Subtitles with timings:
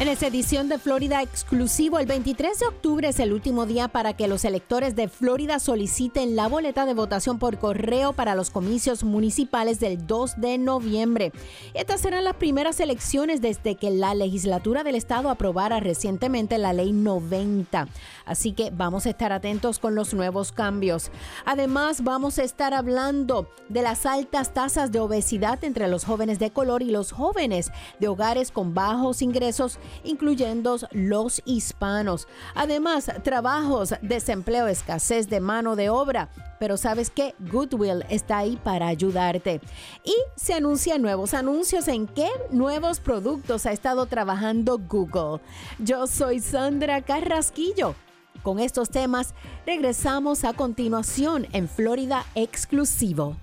[0.00, 4.12] En esta edición de Florida exclusivo, el 23 de octubre es el último día para
[4.12, 9.02] que los electores de Florida soliciten la boleta de votación por correo para los comicios
[9.02, 11.32] municipales del 2 de noviembre.
[11.74, 16.92] Estas serán las primeras elecciones desde que la legislatura del estado aprobara recientemente la ley
[16.92, 17.88] 90.
[18.24, 21.10] Así que vamos a estar atentos con los nuevos cambios.
[21.44, 26.52] Además, vamos a estar hablando de las altas tasas de obesidad entre los jóvenes de
[26.52, 32.28] color y los jóvenes de hogares con bajos ingresos incluyendo los hispanos.
[32.54, 36.28] Además, trabajos, desempleo, escasez de mano de obra.
[36.58, 39.60] Pero sabes que Goodwill está ahí para ayudarte.
[40.04, 45.40] Y se anuncian nuevos anuncios en qué nuevos productos ha estado trabajando Google.
[45.78, 47.94] Yo soy Sandra Carrasquillo.
[48.42, 49.34] Con estos temas
[49.66, 53.36] regresamos a continuación en Florida Exclusivo.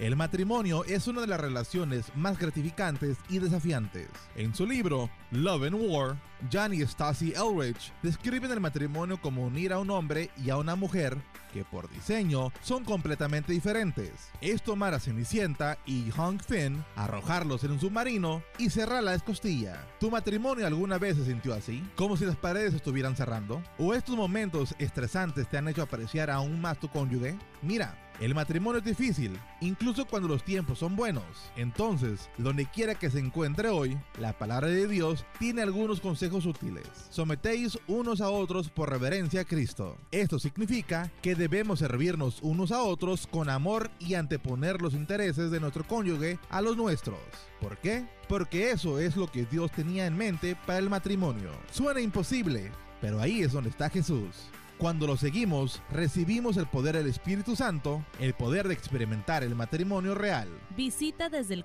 [0.00, 4.08] El matrimonio es una de las relaciones más gratificantes y desafiantes.
[4.34, 6.16] En su libro, Love and War,
[6.50, 10.74] Jan y Stacy Elrich describen el matrimonio como unir a un hombre y a una
[10.74, 11.16] mujer
[11.52, 14.32] que por diseño son completamente diferentes.
[14.40, 19.86] Es tomar a Cenicienta y Hong Finn, arrojarlos en un submarino y cerrar la escostilla.
[20.00, 21.84] ¿Tu matrimonio alguna vez se sintió así?
[21.94, 23.62] ¿Como si las paredes estuvieran cerrando?
[23.78, 27.38] ¿O estos momentos estresantes te han hecho apreciar aún más tu cónyuge?
[27.62, 31.24] Mira, el matrimonio es difícil, incluso cuando los tiempos son buenos.
[31.56, 36.86] Entonces, donde quiera que se encuentre hoy, la palabra de Dios tiene algunos consejos útiles.
[37.10, 39.96] Sometéis unos a otros por reverencia a Cristo.
[40.10, 45.60] Esto significa que debemos servirnos unos a otros con amor y anteponer los intereses de
[45.60, 47.18] nuestro cónyuge a los nuestros.
[47.60, 48.06] ¿Por qué?
[48.28, 51.50] Porque eso es lo que Dios tenía en mente para el matrimonio.
[51.70, 54.50] Suena imposible, pero ahí es donde está Jesús.
[54.78, 60.14] Cuando lo seguimos, recibimos el poder del Espíritu Santo, el poder de experimentar el matrimonio
[60.14, 60.48] real.
[60.76, 61.64] Visita desde.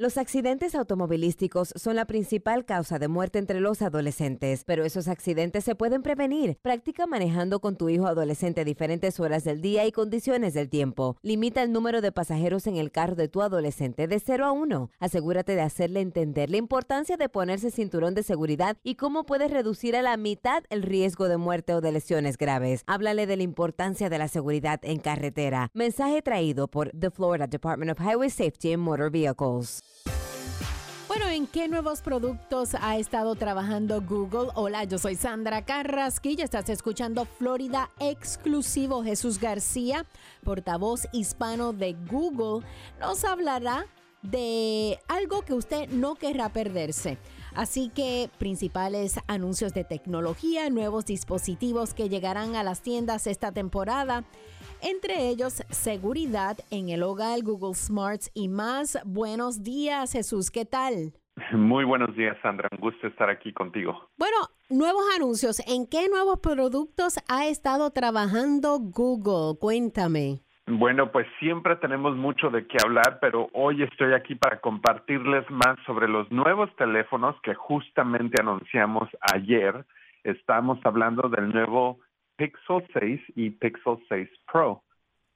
[0.00, 5.62] Los accidentes automovilísticos son la principal causa de muerte entre los adolescentes, pero esos accidentes
[5.62, 6.56] se pueden prevenir.
[6.62, 11.18] Practica manejando con tu hijo adolescente diferentes horas del día y condiciones del tiempo.
[11.20, 14.90] Limita el número de pasajeros en el carro de tu adolescente de 0 a 1.
[15.00, 19.96] Asegúrate de hacerle entender la importancia de ponerse cinturón de seguridad y cómo puedes reducir
[19.96, 22.84] a la mitad el riesgo de muerte o de lesiones graves.
[22.86, 25.70] Háblale de la importancia de la seguridad en carretera.
[25.74, 29.82] Mensaje traído por the Florida Department of Highway Safety and Motor Vehicles.
[31.10, 34.52] Bueno, ¿en qué nuevos productos ha estado trabajando Google?
[34.54, 39.02] Hola, yo soy Sandra Carrasquilla, estás escuchando Florida Exclusivo.
[39.02, 40.06] Jesús García,
[40.44, 42.64] portavoz hispano de Google,
[43.00, 43.86] nos hablará
[44.22, 47.18] de algo que usted no querrá perderse.
[47.54, 54.24] Así que principales anuncios de tecnología, nuevos dispositivos que llegarán a las tiendas esta temporada
[54.82, 58.98] entre ellos seguridad en el hogar, Google Smarts y más.
[59.04, 61.12] Buenos días, Jesús, ¿qué tal?
[61.52, 62.68] Muy buenos días, Sandra.
[62.72, 64.10] Un gusto estar aquí contigo.
[64.16, 64.36] Bueno,
[64.68, 65.60] nuevos anuncios.
[65.66, 69.58] ¿En qué nuevos productos ha estado trabajando Google?
[69.58, 70.42] Cuéntame.
[70.72, 75.76] Bueno, pues siempre tenemos mucho de qué hablar, pero hoy estoy aquí para compartirles más
[75.84, 79.84] sobre los nuevos teléfonos que justamente anunciamos ayer.
[80.22, 81.98] Estamos hablando del nuevo
[82.36, 84.82] Pixel 6 y Pixel 6 Pro.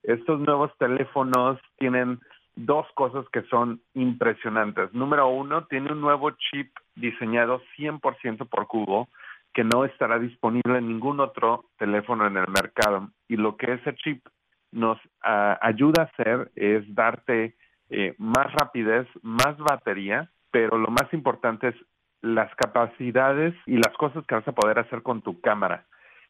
[0.05, 2.21] Estos nuevos teléfonos tienen
[2.55, 4.95] dos cosas que son impresionantes.
[4.95, 9.09] Número uno, tiene un nuevo chip diseñado 100% por Google
[9.53, 13.09] que no estará disponible en ningún otro teléfono en el mercado.
[13.27, 14.25] Y lo que ese chip
[14.75, 17.57] nos ah, ayuda a hacer es darte
[17.91, 21.75] eh, más rapidez, más batería, pero lo más importante es
[22.23, 25.87] las capacidades y las cosas que vas a poder hacer con tu cámara.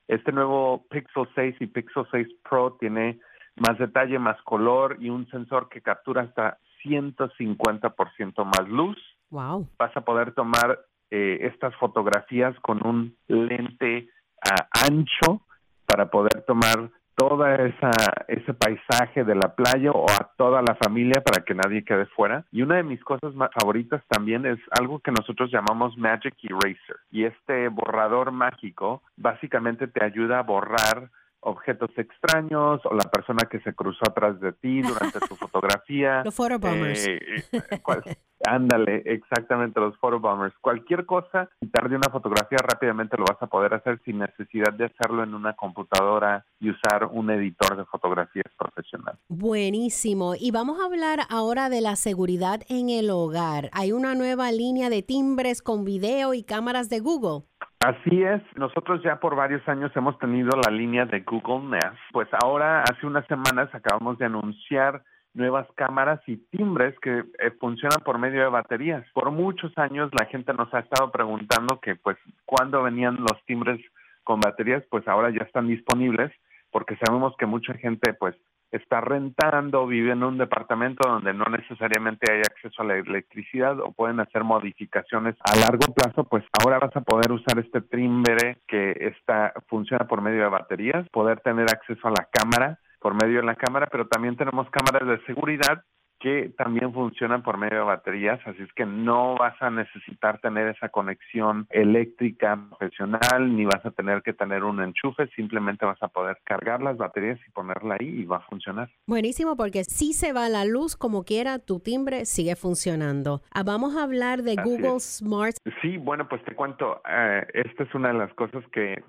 [0.08, 3.20] Este nuevo Pixel 6 y Pixel 6 Pro tiene
[3.56, 8.98] más detalle, más color y un sensor que captura hasta 150% más luz.
[9.30, 9.68] Wow.
[9.78, 10.80] Vas a poder tomar
[11.10, 14.08] eh, estas fotografías con un lente
[14.44, 15.42] ah, ancho
[15.86, 17.90] para poder tomar toda esa
[18.28, 22.44] ese paisaje de la playa o a toda la familia para que nadie quede fuera.
[22.52, 26.96] Y una de mis cosas más favoritas también es algo que nosotros llamamos Magic Eraser.
[27.10, 31.10] Y este borrador mágico básicamente te ayuda a borrar
[31.44, 36.22] objetos extraños o la persona que se cruzó atrás de ti durante tu fotografía.
[36.24, 37.06] Los photobombers.
[37.06, 37.20] Eh,
[37.52, 37.60] eh,
[38.48, 40.54] ándale, exactamente, los photobombers.
[40.60, 44.86] Cualquier cosa, quitar de una fotografía rápidamente lo vas a poder hacer sin necesidad de
[44.86, 49.18] hacerlo en una computadora y usar un editor de fotografías profesional.
[49.28, 50.34] Buenísimo.
[50.38, 53.70] Y vamos a hablar ahora de la seguridad en el hogar.
[53.72, 57.46] Hay una nueva línea de timbres con video y cámaras de Google.
[57.80, 61.98] Así es, nosotros ya por varios años hemos tenido la línea de Google Nest.
[62.12, 65.02] Pues ahora, hace unas semanas, acabamos de anunciar
[65.34, 69.04] nuevas cámaras y timbres que eh, funcionan por medio de baterías.
[69.12, 72.16] Por muchos años la gente nos ha estado preguntando que pues
[72.46, 73.80] cuándo venían los timbres
[74.22, 76.32] con baterías, pues ahora ya están disponibles
[76.70, 78.34] porque sabemos que mucha gente pues
[78.72, 83.92] está rentando, vive en un departamento donde no necesariamente hay acceso a la electricidad o
[83.92, 88.90] pueden hacer modificaciones a largo plazo, pues ahora vas a poder usar este timbre que
[89.00, 93.46] está funciona por medio de baterías, poder tener acceso a la cámara por medio de
[93.46, 95.84] la cámara, pero también tenemos cámaras de seguridad
[96.24, 100.68] que también funcionan por medio de baterías, así es que no vas a necesitar tener
[100.68, 106.08] esa conexión eléctrica profesional, ni vas a tener que tener un enchufe, simplemente vas a
[106.08, 108.88] poder cargar las baterías y ponerla ahí y va a funcionar.
[109.06, 113.42] Buenísimo, porque si se va la luz como quiera, tu timbre sigue funcionando.
[113.52, 115.18] Ah, vamos a hablar de Así Google es.
[115.18, 115.56] Smart.
[115.82, 119.04] Sí, bueno, pues te cuento, eh, esta es una de las cosas que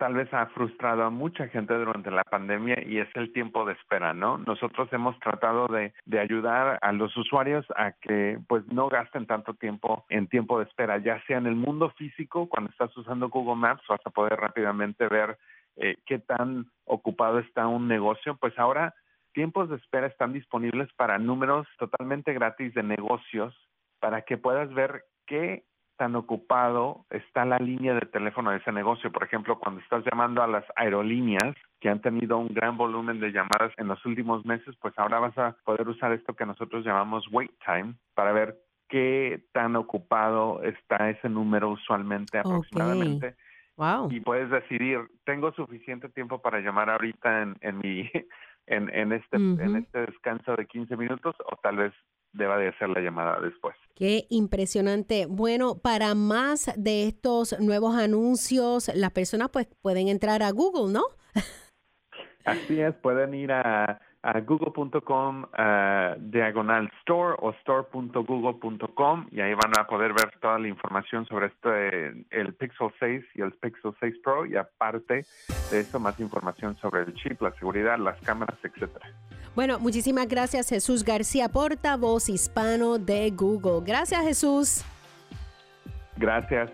[0.00, 3.74] tal vez ha frustrado a mucha gente durante la pandemia y es el tiempo de
[3.74, 4.38] espera, ¿no?
[4.38, 9.54] Nosotros hemos tratado de, de ayudar a los usuarios a que pues no gasten tanto
[9.54, 13.56] tiempo en tiempo de espera, ya sea en el mundo físico, cuando estás usando Google
[13.56, 15.38] Maps vas a poder rápidamente ver
[15.76, 18.94] eh, qué tan ocupado está un negocio, pues ahora
[19.32, 23.54] tiempos de espera están disponibles para números totalmente gratis de negocios
[24.00, 25.64] para que puedas ver qué
[25.96, 29.10] tan ocupado está la línea de teléfono de ese negocio.
[29.10, 33.32] Por ejemplo, cuando estás llamando a las aerolíneas que han tenido un gran volumen de
[33.32, 37.26] llamadas en los últimos meses, pues ahora vas a poder usar esto que nosotros llamamos
[37.32, 38.56] wait time para ver
[38.88, 43.34] qué tan ocupado está ese número usualmente aproximadamente
[43.76, 44.10] Wow.
[44.10, 48.10] y puedes decidir, tengo suficiente tiempo para llamar ahorita en, en mi
[48.66, 51.92] en, en este en este descanso de 15 minutos o tal vez
[52.36, 53.74] deba de hacer la llamada después.
[53.94, 55.26] Qué impresionante.
[55.26, 61.04] Bueno, para más de estos nuevos anuncios, las personas pues pueden entrar a Google, ¿no?
[62.44, 69.78] Así es, pueden ir a, a google.com uh, diagonal store o store.google.com y ahí van
[69.78, 74.14] a poder ver toda la información sobre este el Pixel 6 y el Pixel 6
[74.24, 75.24] Pro y aparte
[75.70, 79.06] de eso más información sobre el chip, la seguridad, las cámaras, etcétera.
[79.54, 83.86] Bueno, muchísimas gracias Jesús García, portavoz hispano de Google.
[83.86, 84.84] Gracias Jesús.
[86.16, 86.70] Gracias.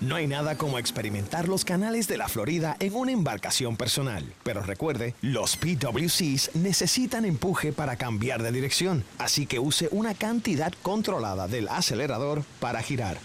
[0.00, 4.24] No hay nada como experimentar los canales de la Florida en una embarcación personal.
[4.44, 10.72] Pero recuerde, los PWCs necesitan empuje para cambiar de dirección, así que use una cantidad
[10.82, 13.18] controlada del acelerador para girar.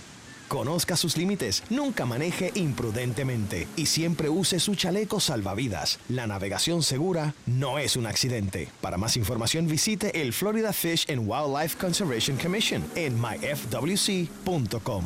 [0.54, 6.00] Conozca sus límites, nunca maneje imprudentemente y siempre use su chaleco salvavidas.
[6.10, 8.70] La navegación segura no es un accidente.
[8.80, 15.06] Para más información visite el Florida Fish and Wildlife Conservation Commission en myfwc.com.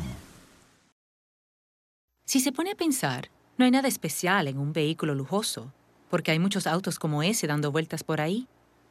[2.26, 5.72] Si se pone a pensar, no hay nada especial en un vehículo lujoso,
[6.10, 8.46] porque hay muchos autos como ese dando vueltas por ahí.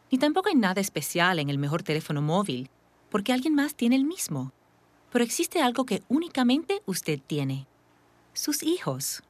[0.10, 2.72] Ni tampoco hay nada especial en el mejor teléfono móvil,
[3.12, 4.54] porque alguien más tiene el mismo.
[5.12, 7.66] Pero existe algo que únicamente usted tiene.
[8.34, 9.24] Sus hijos.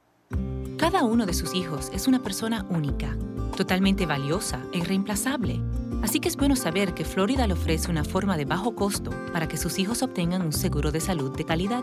[0.76, 3.16] Cada uno de sus hijos es una persona única,
[3.56, 5.60] totalmente valiosa e irreemplazable.
[6.02, 9.48] Así que es bueno saber que Florida le ofrece una forma de bajo costo para
[9.48, 11.82] que sus hijos obtengan un seguro de salud de calidad.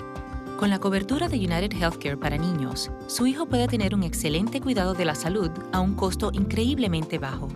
[0.57, 4.93] Con la cobertura de United Healthcare para niños, su hijo puede tener un excelente cuidado
[4.93, 7.49] de la salud a un costo increíblemente bajo.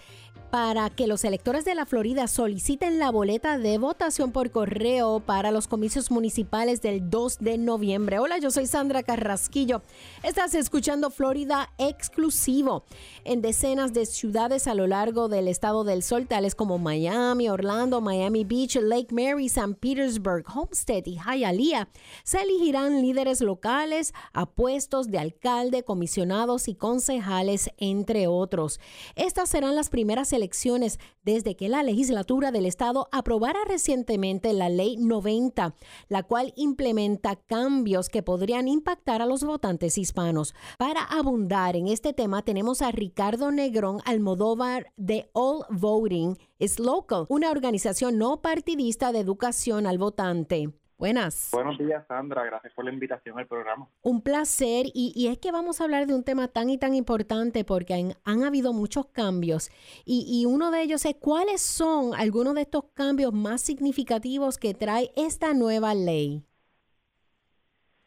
[0.53, 5.49] para que los electores de la Florida soliciten la boleta de votación por correo para
[5.49, 8.19] los comicios municipales del 2 de noviembre.
[8.19, 9.81] Hola, yo soy Sandra Carrasquillo.
[10.21, 12.83] Estás escuchando Florida Exclusivo
[13.25, 17.99] en decenas de ciudades a lo largo del estado del sol, tales como Miami, Orlando,
[17.99, 19.73] Miami Beach, Lake Mary, St.
[19.79, 21.89] Petersburg, Homestead y Hialeah.
[22.23, 28.79] Se elegirán líderes locales a puestos de alcalde, comisionados y concejales, entre otros.
[29.15, 34.67] Estas serán las primeras elecciones elecciones desde que la legislatura del estado aprobara recientemente la
[34.67, 35.73] ley 90,
[36.09, 40.53] la cual implementa cambios que podrían impactar a los votantes hispanos.
[40.77, 47.25] Para abundar en este tema tenemos a Ricardo Negrón Almodóvar de All Voting is Local,
[47.29, 50.73] una organización no partidista de educación al votante.
[50.97, 51.49] Buenas.
[51.51, 52.43] Buenos días, Sandra.
[52.45, 53.87] Gracias por la invitación al programa.
[54.01, 54.85] Un placer.
[54.93, 58.43] Y, es que vamos a hablar de un tema tan y tan importante porque han,
[58.43, 59.69] habido muchos cambios.
[60.05, 64.73] Y, y, uno de ellos es cuáles son algunos de estos cambios más significativos que
[64.73, 66.43] trae esta nueva ley.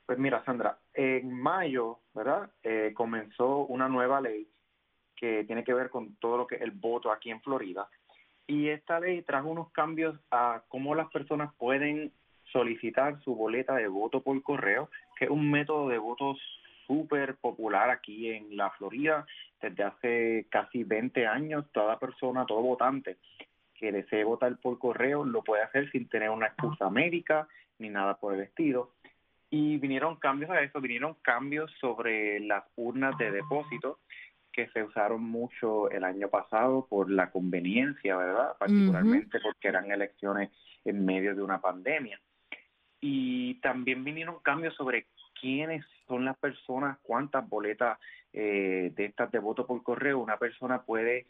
[0.07, 2.49] Pues mira, Sandra, en mayo, ¿verdad?
[2.63, 4.49] Eh, comenzó una nueva ley
[5.17, 7.89] que tiene que ver con todo lo que es el voto aquí en Florida.
[8.47, 12.13] Y esta ley trajo unos cambios a cómo las personas pueden
[12.53, 16.37] solicitar su boleta de voto por correo, que es un método de voto
[16.87, 19.27] súper popular aquí en la Florida
[19.61, 21.65] desde hace casi 20 años.
[21.73, 23.19] Toda persona, todo votante
[23.75, 27.47] que desee votar por correo lo puede hacer sin tener una excusa médica
[27.79, 28.93] ni nada por el estilo.
[29.51, 34.01] Y vinieron cambios a eso, vinieron cambios sobre las urnas de depósito
[34.53, 38.57] que se usaron mucho el año pasado por la conveniencia, ¿verdad?
[38.59, 40.51] Particularmente porque eran elecciones
[40.85, 42.19] en medio de una pandemia
[43.01, 45.07] y también vinieron cambios sobre
[45.41, 47.99] quiénes son las personas, cuántas boletas
[48.33, 51.27] eh, de estas de voto por correo una persona puede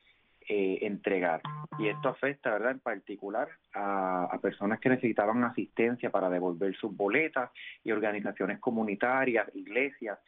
[0.49, 1.41] eh, entregar.
[1.79, 7.51] Y esto afecta, ¿verdad?, en particular a, personas que necesitaban asistencia para devolver sus boletas
[7.83, 10.19] y organizaciones comunitarias, iglesias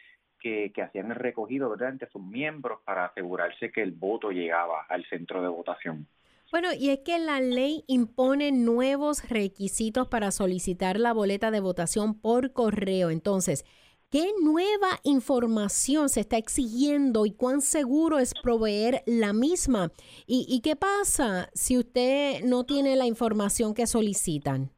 [0.40, 4.86] que, que hacían el recogido, ¿verdad?, entre sus miembros para asegurarse que el voto llegaba
[4.88, 6.06] al centro de votación.
[6.50, 12.18] Bueno, y es que la ley impone nuevos requisitos para solicitar la boleta de votación
[12.18, 13.10] por correo.
[13.10, 13.66] Entonces,
[14.10, 19.92] ¿qué nueva información se está exigiendo y cuán seguro es proveer la misma?
[20.26, 24.70] ¿Y, qué pasa si usted no tiene la información que solicitan?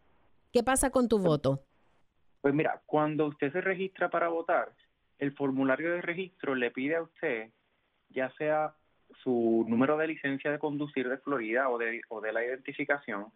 [0.52, 1.62] ¿Qué pasa con tu voto?
[2.40, 4.74] Pues mira, cuando usted se registra para votar,
[5.18, 7.52] el formulario de registro le pide a usted,
[8.08, 8.74] ya sea
[9.22, 13.26] su número de licencia de conducir de Florida o de, o de la identificación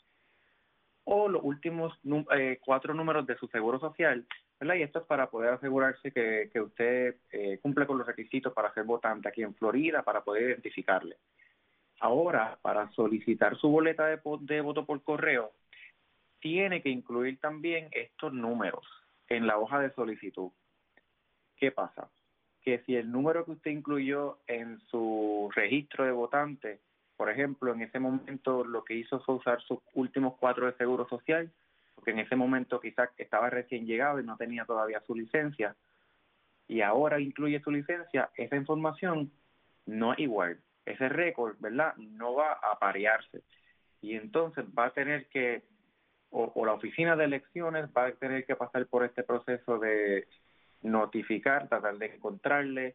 [1.05, 1.93] o los últimos
[2.35, 4.27] eh, cuatro números de su seguro social,
[4.59, 4.75] ¿verdad?
[4.77, 8.73] Y esto es para poder asegurarse que, que usted eh, cumple con los requisitos para
[8.73, 11.17] ser votante aquí en Florida, para poder identificarle.
[12.01, 15.53] Ahora, para solicitar su boleta de, de voto por correo,
[16.41, 18.87] tiene que incluir también estos números
[19.29, 20.51] en la hoja de solicitud.
[21.57, 22.11] ¿Qué pasa?
[22.65, 26.81] Que si el número que usted incluyó en su registro de votante,
[27.17, 31.07] por ejemplo, en ese momento lo que hizo fue usar sus últimos cuatro de seguro
[31.09, 31.53] social,
[31.95, 35.77] porque en ese momento quizás estaba recién llegado y no tenía todavía su licencia,
[36.67, 39.31] y ahora incluye su licencia, esa información
[39.85, 40.59] no es igual.
[40.87, 41.95] Ese récord, ¿verdad?
[41.97, 43.43] No va a parearse.
[44.01, 45.63] Y entonces va a tener que,
[46.31, 50.27] o, o la oficina de elecciones va a tener que pasar por este proceso de
[50.85, 52.95] notificar, tratar de encontrarle.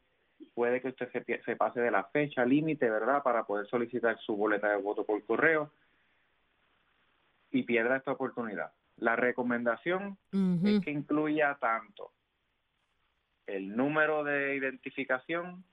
[0.53, 4.37] Puede que usted se, se pase de la fecha límite, ¿verdad?, para poder solicitar su
[4.37, 5.71] boleta de voto por correo
[7.51, 8.71] y pierda esta oportunidad.
[8.97, 12.11] La recomendación es que incluya tanto
[13.47, 15.63] el número de identificación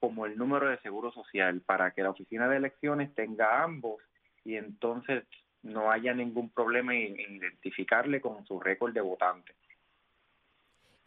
[0.00, 4.02] como el número de seguro social para que la oficina de elecciones tenga ambos
[4.44, 5.24] y entonces
[5.62, 9.54] no haya ningún problema en identificarle con su récord de votante.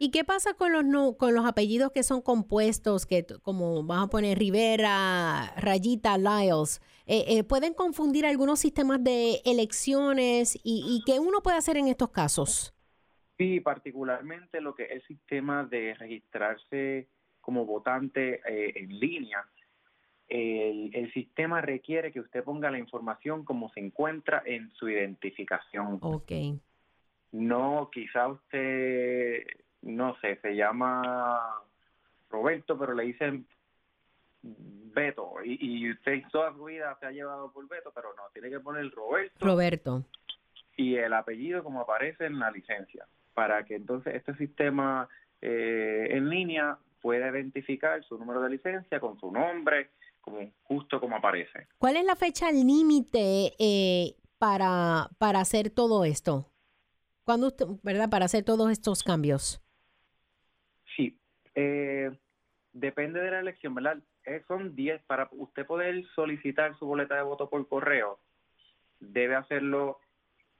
[0.00, 4.10] ¿Y qué pasa con los con los apellidos que son compuestos, que como vamos a
[4.10, 6.80] poner Rivera, Rayita, Lyles?
[7.06, 12.10] Eh, eh, ¿Pueden confundir algunos sistemas de elecciones y, qué uno puede hacer en estos
[12.10, 12.72] casos?
[13.38, 17.08] Sí, particularmente lo que es el sistema de registrarse
[17.40, 19.44] como votante eh, en línea.
[20.28, 25.98] El, el, sistema requiere que usted ponga la información como se encuentra en su identificación.
[26.02, 26.32] Ok.
[27.32, 29.44] No, quizá usted
[29.82, 31.62] no sé, se llama
[32.30, 33.46] Roberto, pero le dicen
[34.42, 38.50] Beto y, y usted toda su vida se ha llevado por Beto, pero no, tiene
[38.50, 39.44] que poner Roberto.
[39.44, 40.04] Roberto.
[40.76, 45.08] Y el apellido como aparece en la licencia, para que entonces este sistema
[45.40, 51.16] eh, en línea pueda identificar su número de licencia con su nombre, como justo como
[51.16, 51.68] aparece.
[51.78, 56.50] ¿Cuál es la fecha límite eh, para, para hacer todo esto?
[57.24, 59.60] ¿Cuándo usted, verdad, para hacer todos estos cambios?
[61.60, 62.16] Eh,
[62.72, 63.98] depende de la elección, ¿verdad?
[64.24, 68.20] Eh, son 10, para usted poder solicitar su boleta de voto por correo,
[69.00, 69.98] debe hacerlo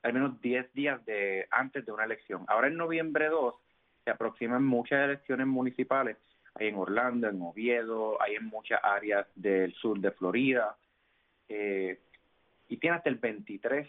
[0.02, 2.44] al menos 10 días de antes de una elección.
[2.48, 3.54] Ahora en noviembre 2
[4.02, 6.16] se aproximan muchas elecciones municipales,
[6.54, 10.76] hay en Orlando, en Oviedo, hay en muchas áreas del sur de Florida,
[11.48, 12.00] eh,
[12.68, 13.88] y tiene hasta el 23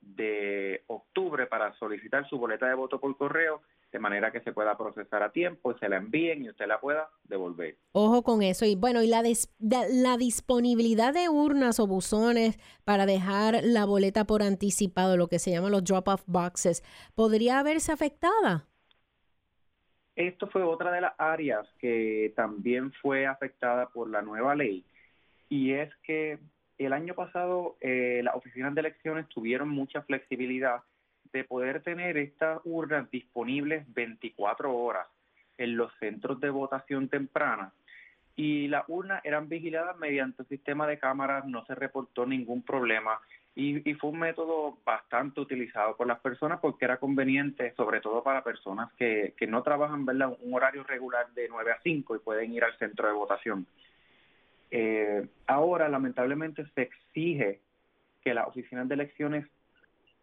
[0.00, 4.76] de octubre para solicitar su boleta de voto por correo de manera que se pueda
[4.76, 7.76] procesar a tiempo, se la envíen y usted la pueda devolver.
[7.92, 8.64] Ojo con eso.
[8.64, 9.22] Y bueno, y la,
[9.58, 15.50] la disponibilidad de urnas o buzones para dejar la boleta por anticipado, lo que se
[15.50, 16.82] llama los drop-off boxes,
[17.14, 18.66] ¿podría verse afectada?
[20.16, 24.84] Esto fue otra de las áreas que también fue afectada por la nueva ley
[25.48, 26.38] y es que
[26.78, 30.82] el año pasado eh, las oficinas de elecciones tuvieron mucha flexibilidad
[31.32, 35.06] de poder tener estas urnas disponibles 24 horas
[35.58, 37.72] en los centros de votación temprana
[38.36, 43.20] y las urnas eran vigiladas mediante un sistema de cámaras, no se reportó ningún problema
[43.54, 48.44] y, fue un método bastante utilizado por las personas porque era conveniente, sobre todo para
[48.44, 50.36] personas que, que no trabajan ¿verdad?
[50.40, 53.66] un horario regular de 9 a 5 y pueden ir al centro de votación.
[54.70, 57.60] Eh, ahora, lamentablemente, se exige
[58.22, 59.46] que las oficinas de elecciones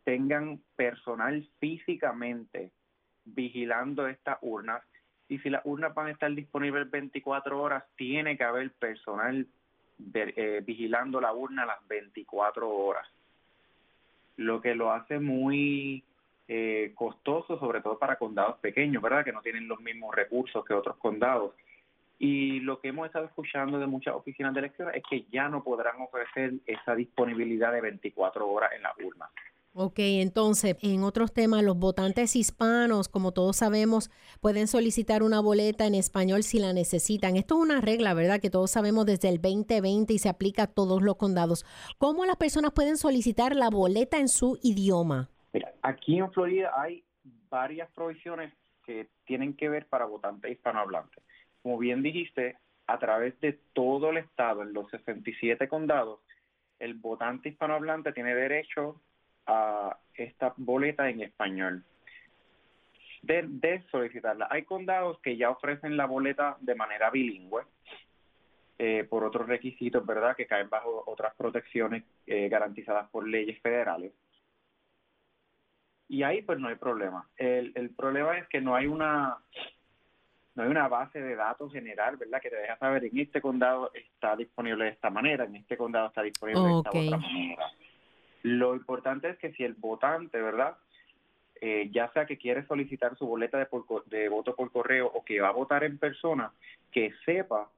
[0.07, 2.71] tengan personal físicamente
[3.25, 4.81] vigilando estas urnas
[5.27, 9.45] y si las urnas van a estar disponibles 24 horas, tiene que haber personal
[10.13, 13.05] eh, vigilando la urna las 24 horas,
[14.37, 16.05] lo que lo hace muy
[16.47, 19.25] eh, costoso, sobre todo para condados pequeños, ¿verdad?
[19.25, 21.53] Que no tienen los mismos recursos que otros condados.
[22.17, 25.65] Y lo que hemos estado escuchando de muchas oficinas de elecciones es que ya no
[25.65, 29.29] podrán ofrecer esa disponibilidad de 24 horas en las urnas.
[29.79, 34.09] Ok, entonces, en otros temas, los votantes hispanos, como todos sabemos,
[34.41, 37.35] pueden solicitar una boleta en español si la necesitan.
[37.35, 38.39] Esto es una regla, ¿verdad?
[38.39, 41.63] Que todos sabemos desde el 2020 y se aplica a todos los condados.
[41.99, 45.29] ¿Cómo las personas pueden solicitar la boleta en su idioma?
[45.53, 47.03] Mira, aquí en Florida hay
[47.47, 48.51] varias provisiones
[48.83, 51.23] que tienen que ver para votantes hispanohablantes.
[51.61, 56.19] Como bien dijiste, a través de todo el estado, en los 67 condados,
[56.79, 58.99] el votante hispanohablante tiene derecho
[59.47, 61.83] a esta boleta en español.
[63.21, 64.47] De, solicitarla.
[64.49, 67.63] Hay condados que ya ofrecen la boleta de manera bilingüe
[68.77, 70.35] eh, por otros requisitos, ¿verdad?
[70.35, 74.13] Que caen bajo otras protecciones eh, garantizadas por leyes federales.
[76.07, 77.27] Y ahí pues no hay problema.
[77.35, 79.37] El, el problema es que no hay una
[80.57, 82.41] no hay una base de datos general, ¿verdad?
[82.41, 86.07] Que te deja saber en este condado está disponible de esta manera, en este condado
[86.07, 87.71] está disponible de esta otra manera.
[88.47, 90.77] Lo importante es que si el votante, ¿verdad?
[91.59, 93.67] Eh, ya sea que quiere solicitar su boleta de,
[94.05, 96.53] de voto por correo o que va a votar en persona,
[96.89, 97.69] que sepa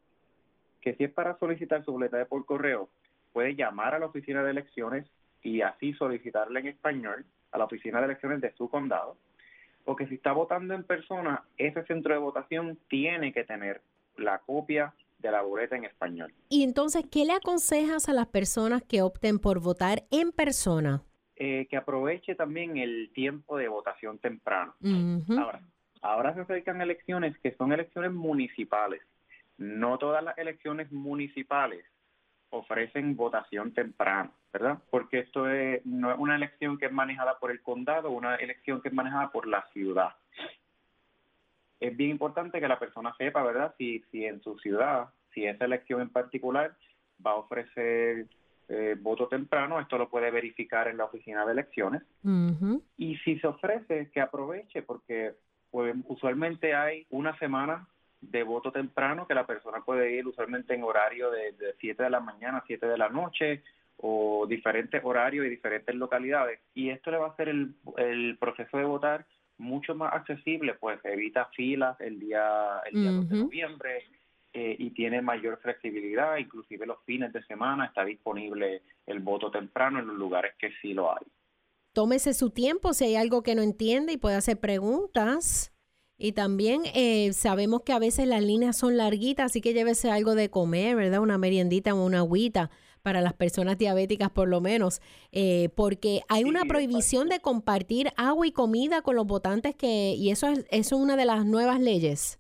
[0.82, 2.88] que si es para solicitar su boleta de por correo,
[3.34, 5.08] puede llamar a la oficina de elecciones
[5.42, 9.18] y así solicitarla en español a la oficina de elecciones de su condado,
[9.86, 13.82] o que si está votando en persona, ese centro de votación tiene que tener
[14.18, 16.34] la copia de la boleta en español.
[16.50, 21.04] Y entonces, ¿qué le aconsejas a las personas que opten por votar en persona?
[21.36, 24.76] Eh, que aproveche también el tiempo de votación temprano.
[25.38, 25.62] Ahora,
[26.02, 29.02] ahora se acercan elecciones que son elecciones municipales.
[29.58, 31.86] No todas las elecciones municipales
[32.50, 34.80] ofrecen votación temprana, ¿verdad?
[34.90, 38.82] Porque esto es, no es una elección que es manejada por el condado, una elección
[38.82, 40.16] que es manejada por la ciudad
[41.80, 43.74] es bien importante que la persona sepa, ¿verdad?
[43.78, 46.76] Si, si en su ciudad, si esa elección en particular
[47.26, 48.28] va a ofrecer
[48.68, 52.04] eh, voto temprano, esto lo puede verificar en la oficina de elecciones.
[52.98, 55.34] Y si se ofrece, que aproveche, porque
[55.72, 57.88] pues, usualmente hay una semana
[58.22, 62.10] de voto temprano que la persona puede ir usualmente en horario de, de 7 de
[62.10, 63.64] la mañana a 7 de la noche
[63.98, 66.60] o diferentes horarios y diferentes localidades.
[66.74, 69.26] Y esto le va a hacer el, el proceso de votar
[69.60, 74.04] mucho más accesible, pues evita filas el día, el día de noviembre
[74.54, 80.00] eh, y tiene mayor flexibilidad, inclusive los fines de semana está disponible el voto temprano
[80.00, 81.26] en los lugares que sí lo hay.
[81.94, 85.74] Tómese su tiempo si hay algo que no entiende y puede hacer preguntas.
[86.22, 90.36] Y también eh, sabemos que a veces las líneas son larguitas, así que llévese algo
[90.36, 91.22] de comer, ¿verdad?
[91.22, 92.70] Una meriendita o una agüita
[93.02, 98.48] para las personas diabéticas por lo menos, eh, porque hay una prohibición de compartir agua
[98.48, 101.80] y comida con los votantes que, y eso es, eso es una de las nuevas
[101.80, 102.40] leyes.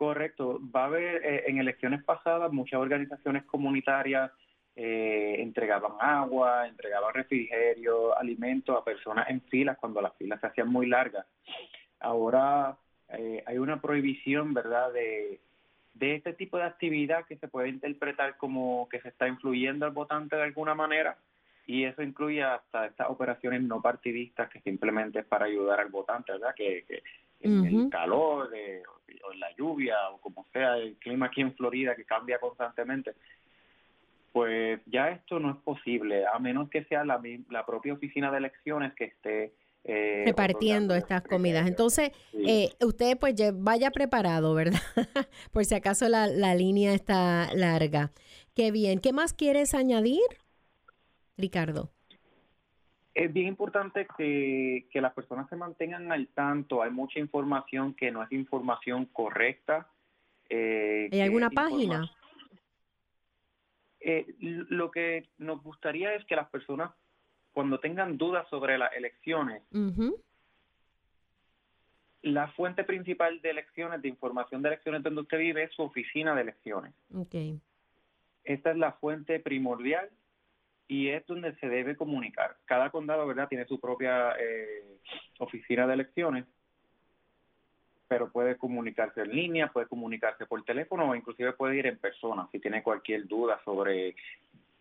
[0.00, 0.58] Correcto.
[0.74, 4.30] Va a haber, eh, en elecciones pasadas, muchas organizaciones comunitarias
[4.74, 10.68] eh, entregaban agua, entregaban refrigerio, alimentos a personas en filas cuando las filas se hacían
[10.68, 11.26] muy largas.
[11.98, 12.78] Ahora
[13.10, 15.40] eh, hay una prohibición, ¿verdad?, de,
[16.00, 19.92] de este tipo de actividad que se puede interpretar como que se está influyendo al
[19.92, 21.18] votante de alguna manera
[21.66, 26.32] y eso incluye hasta estas operaciones no partidistas que simplemente es para ayudar al votante,
[26.32, 26.54] ¿verdad?
[26.56, 26.84] Que,
[27.42, 31.94] en el calor o en la lluvia o como sea el clima aquí en Florida
[31.94, 33.14] que cambia constantemente,
[34.32, 38.38] pues ya esto no es posible, a menos que sea la, la propia oficina de
[38.38, 39.52] elecciones que esté
[39.84, 41.66] eh, repartiendo estas comidas.
[41.66, 44.80] Entonces, eh, usted pues vaya preparado, ¿verdad?
[45.52, 48.12] Por si acaso la, la, línea está larga.
[48.54, 49.00] Qué bien.
[49.00, 50.20] ¿Qué más quieres añadir,
[51.36, 51.90] Ricardo?
[53.14, 56.82] Es bien importante que, que las personas se mantengan al tanto.
[56.82, 59.88] Hay mucha información que no es información correcta.
[60.48, 62.10] Eh, ¿Hay alguna página?
[64.00, 66.92] Eh, lo que nos gustaría es que las personas
[67.52, 69.62] cuando tengan dudas sobre las elecciones,
[72.22, 76.34] la fuente principal de elecciones, de información de elecciones donde usted vive, es su oficina
[76.34, 76.92] de elecciones.
[77.14, 77.58] Okay.
[78.44, 80.10] Esta es la fuente primordial
[80.86, 82.56] y es donde se debe comunicar.
[82.64, 84.98] Cada condado, ¿verdad?, tiene su propia eh,
[85.38, 86.46] oficina de elecciones,
[88.08, 92.48] pero puede comunicarse en línea, puede comunicarse por teléfono o inclusive puede ir en persona
[92.50, 94.16] si tiene cualquier duda sobre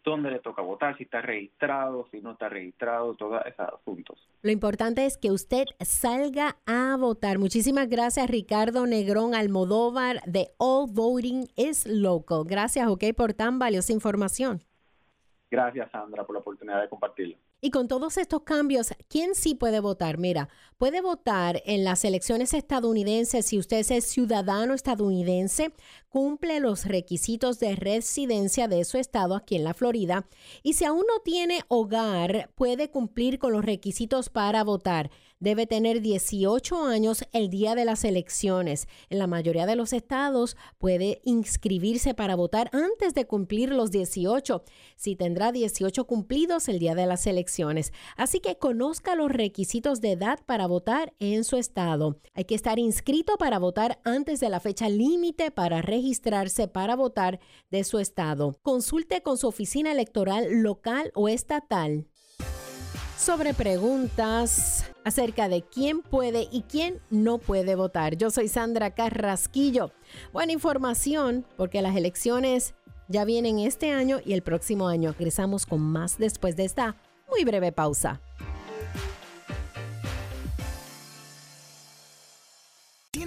[0.03, 4.27] dónde le toca votar, si está registrado, si no está registrado, todos esos asuntos.
[4.41, 7.39] Lo importante es que usted salga a votar.
[7.39, 12.43] Muchísimas gracias Ricardo Negrón Almodóvar de All Voting is Local.
[12.45, 14.61] Gracias, ok, por tan valiosa información.
[15.51, 17.35] Gracias, Sandra, por la oportunidad de compartirlo.
[17.61, 20.17] Y con todos estos cambios, ¿quién sí puede votar?
[20.17, 25.73] Mira, puede votar en las elecciones estadounidenses si usted es ciudadano estadounidense,
[26.07, 30.25] cumple los requisitos de residencia de su estado aquí en la Florida
[30.63, 36.01] y si aún no tiene hogar, puede cumplir con los requisitos para votar debe tener
[36.01, 38.87] 18 años el día de las elecciones.
[39.09, 44.63] En la mayoría de los estados puede inscribirse para votar antes de cumplir los 18,
[44.95, 47.93] si tendrá 18 cumplidos el día de las elecciones.
[48.17, 52.19] Así que conozca los requisitos de edad para votar en su estado.
[52.33, 57.39] Hay que estar inscrito para votar antes de la fecha límite para registrarse para votar
[57.71, 58.57] de su estado.
[58.61, 62.07] Consulte con su oficina electoral local o estatal
[63.19, 68.15] sobre preguntas acerca de quién puede y quién no puede votar.
[68.15, 69.91] Yo soy Sandra Carrasquillo.
[70.31, 72.75] Buena información porque las elecciones
[73.09, 75.11] ya vienen este año y el próximo año.
[75.11, 76.95] Regresamos con más después de esta
[77.29, 78.21] muy breve pausa.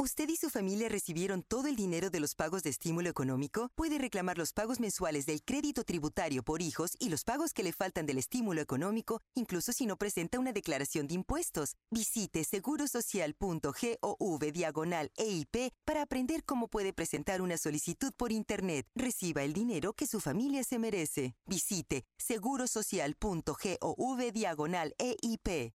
[0.00, 3.70] ¿Usted y su familia recibieron todo el dinero de los pagos de estímulo económico?
[3.74, 7.74] Puede reclamar los pagos mensuales del crédito tributario por hijos y los pagos que le
[7.74, 11.76] faltan del estímulo económico, incluso si no presenta una declaración de impuestos.
[11.90, 18.86] Visite segurosocial.gov diagonal EIP para aprender cómo puede presentar una solicitud por Internet.
[18.94, 21.34] Reciba el dinero que su familia se merece.
[21.44, 25.74] Visite segurosocial.gov diagonal EIP.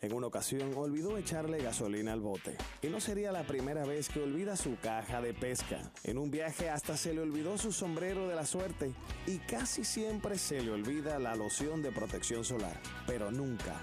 [0.00, 2.56] En una ocasión olvidó echarle gasolina al bote.
[2.80, 5.90] Y no sería la primera vez que olvida su caja de pesca.
[6.04, 8.94] En un viaje hasta se le olvidó su sombrero de la suerte.
[9.26, 12.80] Y casi siempre se le olvida la loción de protección solar.
[13.08, 13.80] Pero nunca,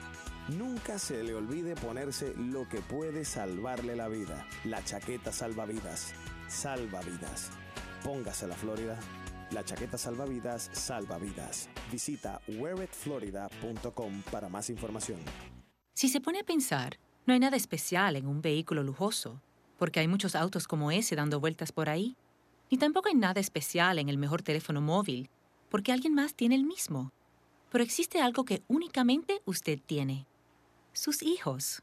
[0.48, 4.48] nunca se le olvide ponerse lo que puede salvarle la vida.
[4.64, 6.14] La chaqueta salvavidas.
[6.48, 7.52] Salvavidas.
[8.02, 8.98] Póngase la Florida.
[9.52, 11.70] La chaqueta salvavidas salva vidas.
[11.92, 15.20] Visita wearitflorida.com para más información.
[15.94, 19.42] Si se pone a pensar, no hay nada especial en un vehículo lujoso,
[19.78, 22.16] porque hay muchos autos como ese dando vueltas por ahí.
[22.70, 25.30] Ni tampoco hay nada especial en el mejor teléfono móvil,
[25.70, 27.12] porque alguien más tiene el mismo.
[27.72, 30.28] Pero existe algo que únicamente usted tiene.
[30.94, 31.82] Sus hijos.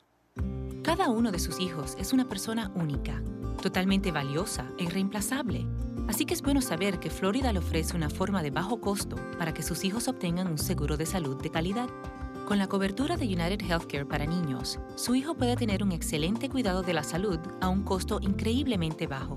[0.83, 3.21] Cada uno de sus hijos es una persona única,
[3.57, 5.67] totalmente valiosa e irreemplazable.
[6.09, 9.53] Así que es bueno saber que Florida le ofrece una forma de bajo costo para
[9.53, 11.89] que sus hijos obtengan un seguro de salud de calidad.
[12.47, 16.83] Con la cobertura de United Healthcare para niños, su hijo puede tener un excelente cuidado
[16.83, 19.37] de la salud a un costo increíblemente bajo.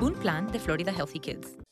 [0.00, 1.65] Un plan de Florida Healthy Kids.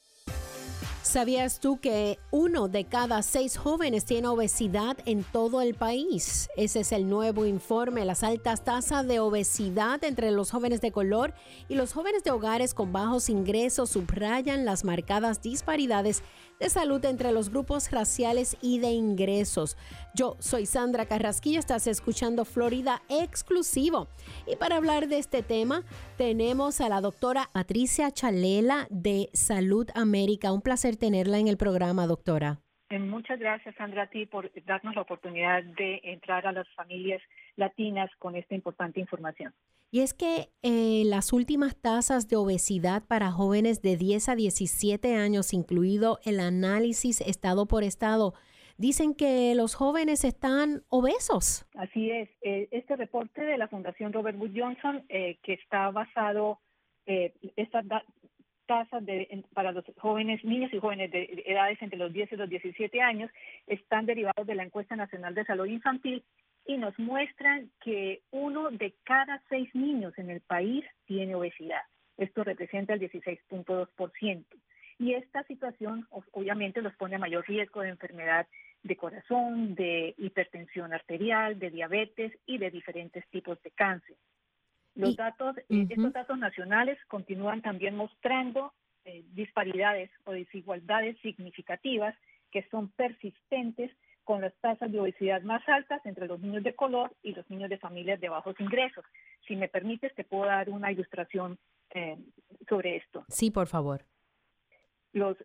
[1.04, 6.48] ¿Sabías tú que uno de cada seis jóvenes tiene obesidad en todo el país?
[6.56, 8.06] Ese es el nuevo informe.
[8.06, 11.34] Las altas tasas de obesidad entre los jóvenes de color
[11.68, 16.22] y los jóvenes de hogares con bajos ingresos subrayan las marcadas disparidades
[16.60, 19.76] de salud entre los grupos raciales y de ingresos.
[20.14, 24.08] Yo soy Sandra Carrasquilla, estás escuchando Florida Exclusivo.
[24.46, 25.82] Y para hablar de este tema,
[26.16, 30.52] tenemos a la doctora Patricia Chalela de Salud América.
[30.52, 32.60] Un placer tenerla en el programa, doctora.
[32.90, 37.22] Eh, Muchas gracias, Sandra, a ti por darnos la oportunidad de entrar a las familias
[37.56, 39.52] latinas con esta importante información.
[39.90, 45.14] Y es que eh, las últimas tasas de obesidad para jóvenes de 10 a 17
[45.14, 48.34] años, incluido el análisis estado por estado,
[48.76, 51.66] dicen que los jóvenes están obesos.
[51.76, 52.28] Así es.
[52.42, 56.58] Eh, Este reporte de la Fundación Robert Wood Johnson, eh, que está basado,
[57.06, 57.84] eh, estas
[58.66, 62.36] tasas de, para los jóvenes, niños y jóvenes de de edades entre los 10 y
[62.36, 63.30] los 17 años,
[63.66, 66.24] están derivados de la Encuesta Nacional de Salud Infantil
[66.66, 71.82] y nos muestran que uno de cada seis niños en el país tiene obesidad.
[72.16, 74.44] Esto representa el 16.2%.
[74.98, 78.46] Y esta situación obviamente los pone a mayor riesgo de enfermedad
[78.82, 84.16] de corazón, de hipertensión arterial, de diabetes y de diferentes tipos de cáncer.
[84.94, 88.72] Los datos, eh, estos datos nacionales continúan también mostrando
[89.04, 92.14] eh, disparidades o desigualdades significativas
[92.52, 93.90] que son persistentes
[94.24, 97.70] con las tasas de obesidad más altas entre los niños de color y los niños
[97.70, 99.04] de familias de bajos ingresos.
[99.46, 101.58] Si me permites, te puedo dar una ilustración
[101.90, 102.16] eh,
[102.68, 103.24] sobre esto.
[103.28, 104.02] Sí, por favor.
[105.12, 105.36] Los,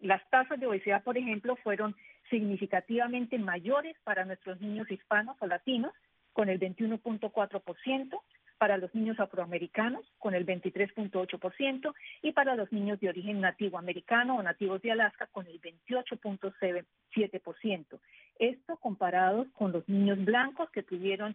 [0.00, 1.96] las tasas de obesidad, por ejemplo, fueron
[2.30, 5.92] significativamente mayores para nuestros niños hispanos o latinos,
[6.32, 8.20] con el 21.4%,
[8.62, 14.36] para los niños afroamericanos, con el 23.8%, y para los niños de origen nativo americano
[14.36, 17.98] o nativos de Alaska, con el 28.7%.
[18.38, 21.34] Esto comparados con los niños blancos que tuvieron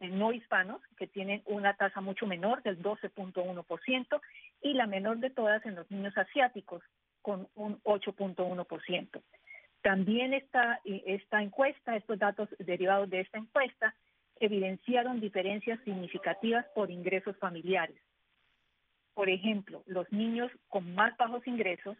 [0.00, 4.20] eh, no hispanos, que tienen una tasa mucho menor del 12.1%,
[4.60, 6.82] y la menor de todas en los niños asiáticos,
[7.22, 9.22] con un 8.1%.
[9.80, 13.94] También esta, esta encuesta, estos datos derivados de esta encuesta,
[14.40, 17.96] evidenciaron diferencias significativas por ingresos familiares.
[19.14, 21.96] Por ejemplo, los niños con más bajos ingresos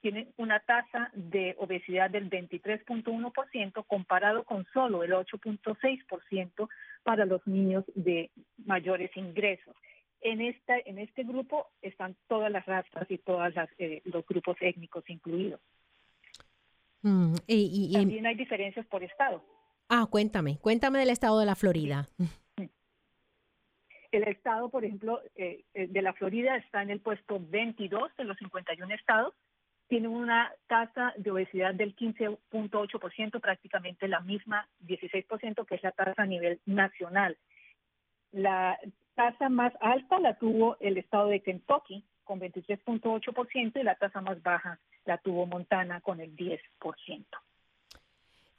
[0.00, 6.68] tienen una tasa de obesidad del 23.1% comparado con solo el 8.6%
[7.02, 8.30] para los niños de
[8.64, 9.74] mayores ingresos.
[10.22, 15.08] En, esta, en este grupo están todas las razas y todos eh, los grupos étnicos
[15.08, 15.60] incluidos.
[17.02, 19.42] Mm, y, También hay diferencias por estado.
[19.92, 22.06] Ah, cuéntame, cuéntame del estado de la Florida.
[24.12, 28.22] El estado, por ejemplo, eh, eh, de la Florida está en el puesto 22 de
[28.22, 29.34] los 51 estados.
[29.88, 36.22] Tiene una tasa de obesidad del 15.8%, prácticamente la misma 16%, que es la tasa
[36.22, 37.36] a nivel nacional.
[38.30, 38.78] La
[39.16, 44.40] tasa más alta la tuvo el estado de Kentucky con 23.8% y la tasa más
[44.40, 46.60] baja la tuvo Montana con el 10%.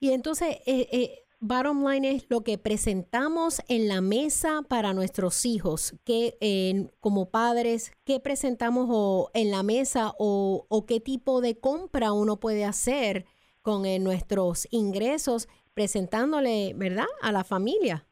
[0.02, 5.46] Y entonces, eh, eh, bottom line es lo que presentamos en la mesa para nuestros
[5.46, 11.58] hijos, que como padres, ¿qué presentamos o, en la mesa o, o, qué tipo de
[11.58, 13.26] compra uno puede hacer
[13.62, 18.06] con eh, nuestros ingresos presentándole, ¿verdad?, a la familia.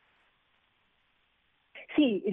[1.95, 2.23] Sí,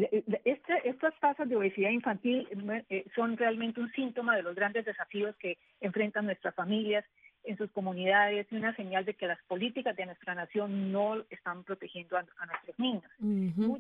[0.45, 2.47] estas tasas de obesidad infantil
[2.89, 7.05] eh, son realmente un síntoma de los grandes desafíos que enfrentan nuestras familias
[7.47, 11.65] en sus comunidades y una señal de que las políticas de nuestra nación no están
[11.65, 13.05] protegiendo a, nuestros niños.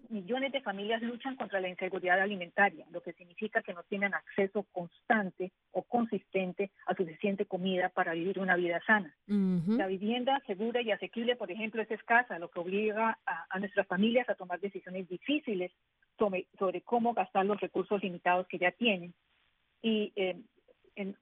[0.08, 4.64] Millones de familias luchan contra la inseguridad alimentaria, lo que significa que no tienen acceso
[4.72, 9.14] constante o consistente a suficiente comida para vivir una vida sana.
[9.26, 14.28] La vivienda segura y asequible, por ejemplo, es escasa, lo que obliga a, nuestras familias
[14.28, 15.72] a tomar decisiones difíciles
[16.18, 19.12] sobre, sobre, cómo gastar los recursos limitados que ya tienen.
[19.82, 20.40] Y eh,
[20.94, 21.16] en,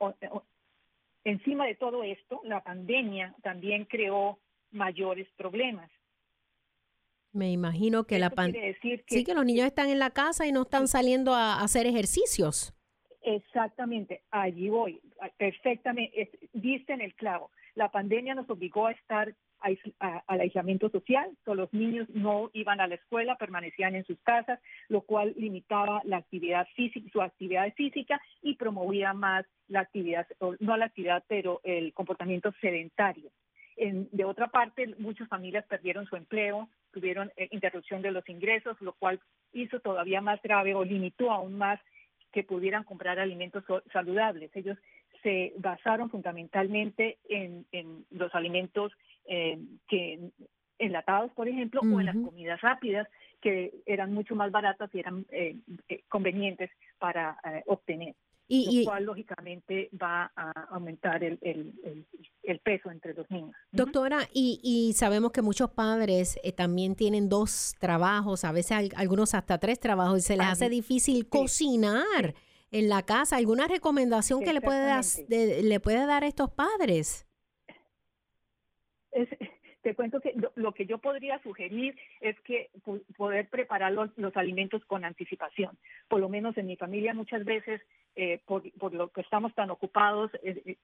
[1.25, 4.39] Encima de todo esto, la pandemia también creó
[4.71, 5.91] mayores problemas.
[7.33, 8.77] Me imagino que la pandemia...
[9.07, 12.75] Sí, que los niños están en la casa y no están saliendo a, hacer ejercicios.
[13.23, 15.01] Exactamente, allí voy,
[15.39, 17.51] perfectamente, viste en el clavo.
[17.75, 19.35] La pandemia nos obligó a estar
[20.27, 25.01] al aislamiento social, los niños no iban a la escuela, permanecían en sus casas, lo
[25.01, 30.27] cual limitaba la actividad física, su actividad física y promovía más la actividad,
[30.61, 33.31] no la actividad, pero el comportamiento sedentario.
[33.77, 38.93] de otra parte, muchas familias perdieron su empleo, tuvieron eh, interrupción de los ingresos, lo
[38.93, 39.19] cual
[39.53, 41.81] hizo todavía más grave o limitó aún más
[42.33, 44.51] que pudieran comprar alimentos saludables.
[44.55, 44.77] Ellos
[45.25, 47.67] se basaron fundamentalmente en,
[48.11, 48.93] los alimentos
[49.25, 49.59] eh,
[49.89, 50.31] que
[50.79, 53.09] enlatados, por ejemplo, o en las comidas rápidas,
[53.41, 55.57] que eran mucho más baratas y eran eh,
[55.89, 58.15] eh, convenientes para obtener.
[58.47, 61.41] Y, lo cual lógicamente va a aumentar el,
[62.63, 63.57] peso entre los niños.
[63.73, 69.81] Doctora, y, sabemos que muchos padres también tienen dos trabajos, a veces algunos hasta tres
[69.81, 72.35] trabajos, y se les hace difícil cocinar
[72.75, 73.37] en la casa.
[73.37, 77.25] ¿Alguna recomendación que le puede, dar, le puede dar a estos padres?
[79.83, 82.71] te cuento que lo, que yo podría sugerir es que
[83.17, 85.79] poder preparar los, alimentos con anticipación.
[86.09, 87.81] Por lo menos en mi familia muchas veces,
[88.17, 90.77] eh, por, lo que estamos tan ocupados, eh,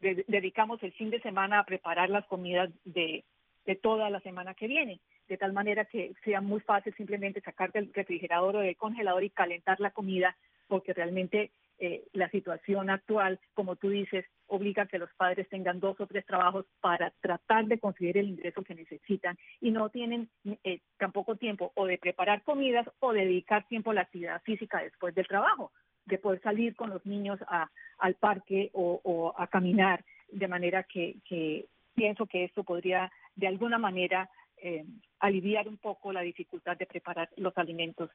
[0.00, 3.22] eh, dedicamos el fin de semana a preparar las comidas de,
[3.64, 4.98] de toda la semana que viene,
[5.28, 9.30] de tal manera que sea muy fácil simplemente sacar del refrigerador o del congelador y
[9.30, 10.36] calentar la comida
[10.68, 11.50] porque realmente
[11.80, 16.08] eh, la situación actual, como tú dices, obliga a que los padres tengan dos o
[16.08, 20.28] tres trabajos para tratar de conseguir el ingreso que necesitan y no tienen
[20.64, 25.14] eh, tampoco tiempo o de preparar comidas o dedicar tiempo a la actividad física después
[25.14, 25.70] del trabajo,
[26.04, 31.68] de poder salir con los niños a, al parque o, a caminar, de manera que,
[31.94, 34.84] pienso que esto podría de alguna manera eh,
[35.20, 38.10] aliviar un poco la dificultad de preparar los alimentos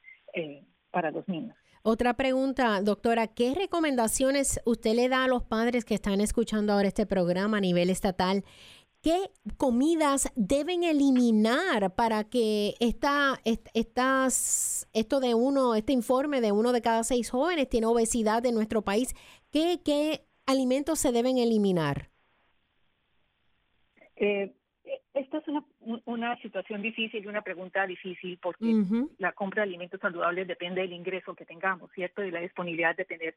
[0.93, 1.57] para los niños.
[1.81, 6.87] Otra pregunta, doctora, ¿qué recomendaciones usted le da a los padres que están escuchando ahora
[6.87, 8.45] este programa a nivel estatal?
[9.01, 13.41] ¿Qué comidas deben eliminar para que esta,
[13.73, 18.55] estas, esto de uno, este informe de uno de cada seis jóvenes tiene obesidad en
[18.55, 19.13] nuestro país?
[19.51, 22.11] ¿Qué, qué alimentos se deben eliminar?
[24.15, 24.55] Eh,
[25.13, 25.63] esta es una,
[26.05, 28.83] una situación difícil y una pregunta difícil porque
[29.19, 32.23] la compra de alimentos saludables depende del ingreso que tengamos, ¿cierto?
[32.23, 33.35] Y la disponibilidad de tener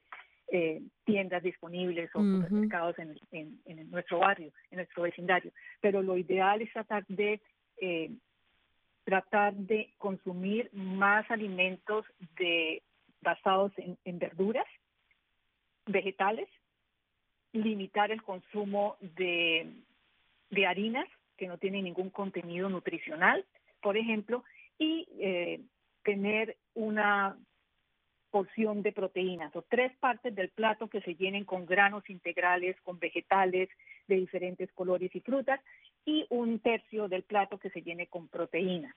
[0.48, 5.52] eh, tiendas disponibles o mercados en, en, nuestro barrio, en nuestro vecindario.
[5.82, 7.42] Pero lo ideal es tratar de
[7.78, 8.10] eh,
[9.04, 12.06] tratar de consumir más alimentos
[12.38, 12.82] de
[13.20, 14.66] basados en, en verduras,
[15.84, 16.48] vegetales,
[17.52, 19.74] limitar el consumo de,
[20.50, 21.06] de harinas
[21.36, 23.44] que no tiene ningún contenido nutricional,
[23.80, 24.44] por ejemplo,
[24.78, 25.60] y eh,
[26.02, 27.36] tener una
[28.30, 32.98] porción de proteínas o tres partes del plato que se llenen con granos integrales, con
[32.98, 33.68] vegetales
[34.08, 35.60] de diferentes colores y frutas
[36.04, 38.94] y un tercio del plato que se llene con proteínas.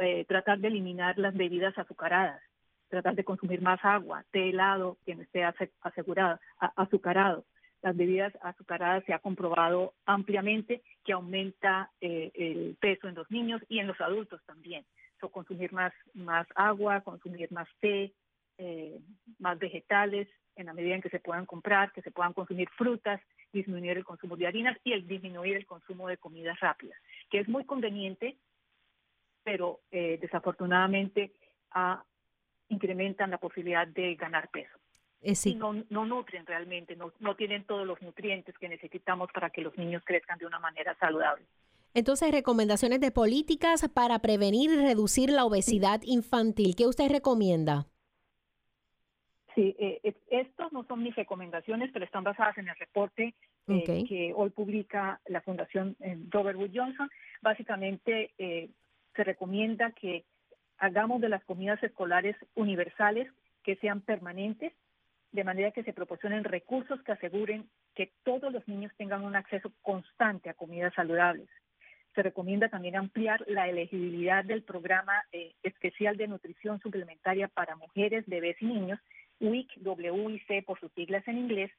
[0.00, 2.40] Eh, tratar de eliminar las bebidas azucaradas.
[2.88, 5.44] tratar de consumir más agua, té helado que no esté
[5.80, 7.44] asegurado, azucarado.
[7.82, 13.62] Las bebidas azucaradas se ha comprobado ampliamente que aumenta eh, el peso en los niños
[13.68, 14.84] y en los adultos también.
[15.20, 18.12] So, consumir más, más agua, consumir más té,
[18.58, 19.00] eh,
[19.38, 23.20] más vegetales en la medida en que se puedan comprar, que se puedan consumir frutas,
[23.52, 26.98] disminuir el consumo de harinas y el disminuir el consumo de comidas rápidas,
[27.30, 28.36] que es muy conveniente,
[29.42, 31.32] pero eh, desafortunadamente
[31.72, 32.04] ah,
[32.68, 34.79] incrementan la posibilidad de ganar peso.
[35.22, 39.50] Eh, y no, no nutren realmente, no, no tienen todos los nutrientes que necesitamos para
[39.50, 41.44] que los niños crezcan de una manera saludable.
[41.92, 46.76] Entonces, recomendaciones de políticas para prevenir y reducir la obesidad infantil.
[46.76, 47.86] ¿Qué usted recomienda?
[49.54, 53.34] Sí, eh, estos no son mis recomendaciones, pero están basadas en el reporte
[53.68, 57.10] eh, que hoy publica la Fundación eh, Robert Wood Johnson.
[57.42, 58.70] Básicamente, eh,
[59.14, 60.24] se recomienda que
[60.78, 63.28] hagamos de las comidas escolares universales
[63.62, 64.72] que sean permanentes,
[65.32, 69.72] de manera que se proporcionen recursos que aseguren que todos los niños tengan un acceso
[69.82, 71.48] constante a comidas saludables.
[72.14, 75.22] Se recomienda también ampliar la elegibilidad del programa
[75.62, 78.98] especial de nutrición suplementaria para mujeres, bebés y niños
[79.38, 81.70] WIC, WIC por sus siglas en inglés,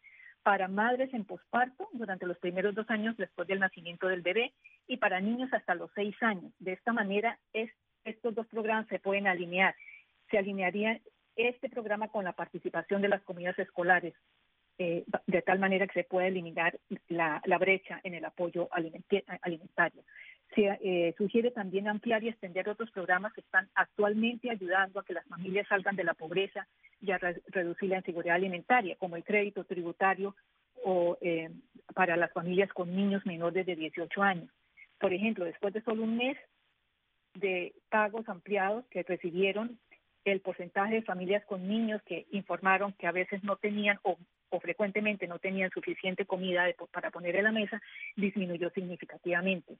[0.41, 4.53] para madres en posparto durante los primeros dos años después del nacimiento del bebé
[4.87, 6.51] y para niños hasta los seis años.
[6.59, 7.37] De esta manera,
[8.03, 9.75] estos dos programas se pueden alinear.
[10.31, 10.99] Se alinearía
[11.35, 14.13] este programa con la participación de las comidas escolares,
[14.77, 20.03] eh, de tal manera que se pueda eliminar la, la brecha en el apoyo alimentario.
[20.55, 25.13] Se eh, sugiere también ampliar y extender otros programas que están actualmente ayudando a que
[25.13, 26.67] las familias salgan de la pobreza
[26.99, 30.35] y a reducir la inseguridad alimentaria, como el crédito tributario
[30.83, 31.51] o eh,
[31.93, 34.49] para las familias con niños menores de 18 años.
[34.99, 36.37] Por ejemplo, después de solo un mes
[37.35, 39.79] de pagos ampliados que recibieron,
[40.25, 44.17] el porcentaje de familias con niños que informaron que a veces no tenían o,
[44.59, 47.81] frecuentemente no tenían suficiente comida para poner en la mesa
[48.17, 49.77] disminuyó significativamente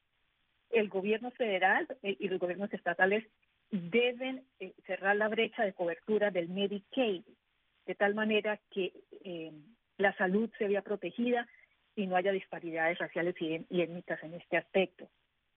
[0.72, 3.26] el gobierno federal eh, y los gobiernos estatales
[3.70, 7.24] deben eh, cerrar la brecha de cobertura del Medicaid,
[7.86, 9.52] de tal manera que eh,
[9.98, 11.48] la salud se vea protegida
[11.96, 15.10] y no haya disparidades raciales y, y étnicas en este aspecto.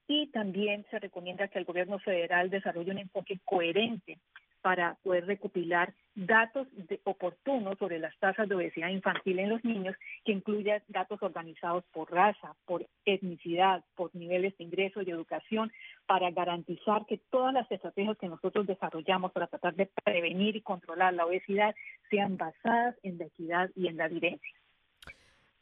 [0.07, 4.18] Y también se recomienda que el gobierno federal desarrolle un enfoque coherente
[4.65, 6.67] para poder recopilar datos
[7.05, 9.95] oportunos sobre las tasas de obesidad infantil en los niños,
[10.25, 15.71] que incluya datos organizados por raza, por etnicidad, por niveles de ingreso y educación,
[16.07, 21.12] para garantizar que todas las estrategias que nosotros desarrollamos para tratar de prevenir y controlar
[21.12, 21.75] la obesidad
[22.09, 24.55] sean basadas en la equidad y en la evidencia.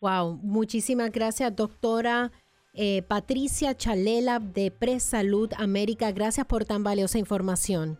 [0.00, 2.30] Wow, muchísimas gracias, doctora.
[2.72, 7.98] Eh, Patricia Chalela de Presalud América, gracias por tan valiosa información.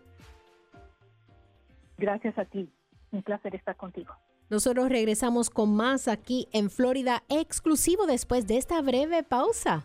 [1.99, 2.70] Gracias a ti.
[3.11, 4.14] Un placer estar contigo.
[4.49, 9.84] Nosotros regresamos con más aquí en Florida, exclusivo después de esta breve pausa.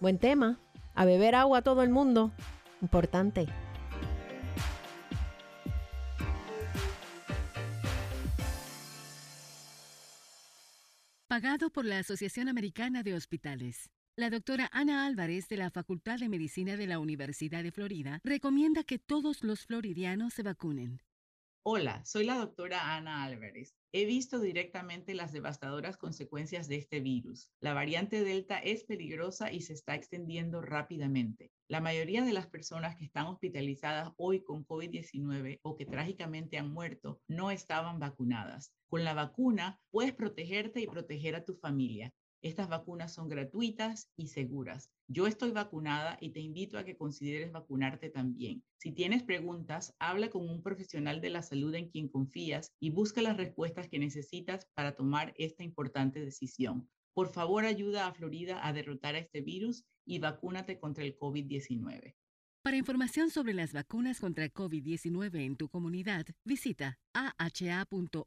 [0.00, 0.58] Buen tema.
[0.94, 2.32] A beber agua a todo el mundo.
[2.80, 3.46] Importante.
[11.28, 13.90] Pagado por la Asociación Americana de Hospitales.
[14.14, 18.84] La doctora Ana Álvarez de la Facultad de Medicina de la Universidad de Florida recomienda
[18.84, 21.00] que todos los floridianos se vacunen.
[21.64, 23.74] Hola, soy la doctora Ana Álvarez.
[23.90, 27.48] He visto directamente las devastadoras consecuencias de este virus.
[27.60, 31.50] La variante Delta es peligrosa y se está extendiendo rápidamente.
[31.66, 36.70] La mayoría de las personas que están hospitalizadas hoy con COVID-19 o que trágicamente han
[36.70, 38.74] muerto no estaban vacunadas.
[38.88, 42.12] Con la vacuna puedes protegerte y proteger a tu familia.
[42.42, 44.90] Estas vacunas son gratuitas y seguras.
[45.06, 48.64] Yo estoy vacunada y te invito a que consideres vacunarte también.
[48.78, 53.22] Si tienes preguntas, habla con un profesional de la salud en quien confías y busca
[53.22, 56.90] las respuestas que necesitas para tomar esta importante decisión.
[57.14, 62.16] Por favor, ayuda a Florida a derrotar a este virus y vacúnate contra el COVID-19.
[62.62, 68.22] Para información sobre las vacunas contra COVID-19 en tu comunidad, visita aha.org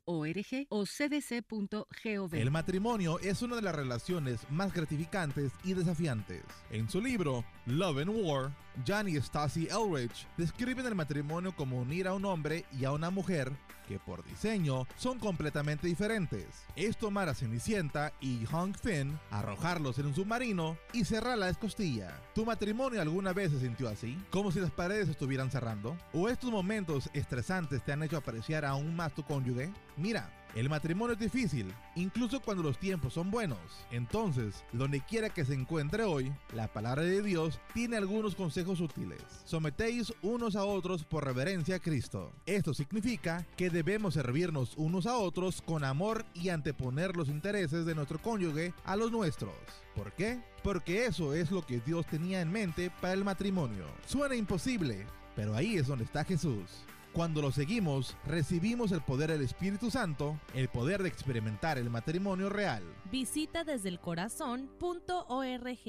[0.67, 2.35] o cdc.gov.
[2.35, 6.43] El matrimonio es una de las relaciones más gratificantes y desafiantes.
[6.69, 8.51] En su libro, Love and War,
[8.87, 13.09] Johnny y Stacy Elrich describen el matrimonio como unir a un hombre y a una
[13.09, 13.51] mujer
[13.87, 16.45] que por diseño son completamente diferentes.
[16.75, 22.19] Es tomar a Cenicienta y Hong Finn, arrojarlos en un submarino y cerrar la escostilla.
[22.33, 24.17] ¿Tu matrimonio alguna vez se sintió así?
[24.29, 25.97] ¿Como si las paredes estuvieran cerrando?
[26.13, 29.71] ¿O estos momentos estresantes te han hecho apreciar aún más tu cónyuge?
[29.97, 33.59] Mira, El matrimonio es difícil, incluso cuando los tiempos son buenos.
[33.91, 39.21] Entonces, donde quiera que se encuentre hoy, la palabra de Dios tiene algunos consejos útiles.
[39.43, 42.31] Sometéis unos a otros por reverencia a Cristo.
[42.45, 47.93] Esto significa que debemos servirnos unos a otros con amor y anteponer los intereses de
[47.93, 49.53] nuestro cónyuge a los nuestros.
[49.93, 50.39] ¿Por qué?
[50.63, 53.87] Porque eso es lo que Dios tenía en mente para el matrimonio.
[54.07, 56.85] Suena imposible, pero ahí es donde está Jesús.
[57.15, 62.49] Cuando lo seguimos, recibimos el poder del Espíritu Santo, el poder de experimentar el matrimonio
[62.49, 62.83] real.
[63.09, 65.79] Visita desde el corazón.org.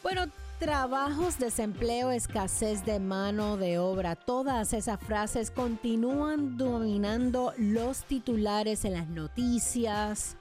[0.00, 0.26] Bueno,
[0.60, 8.92] trabajos, desempleo, escasez de mano de obra, todas esas frases continúan dominando los titulares en
[8.92, 10.36] las noticias,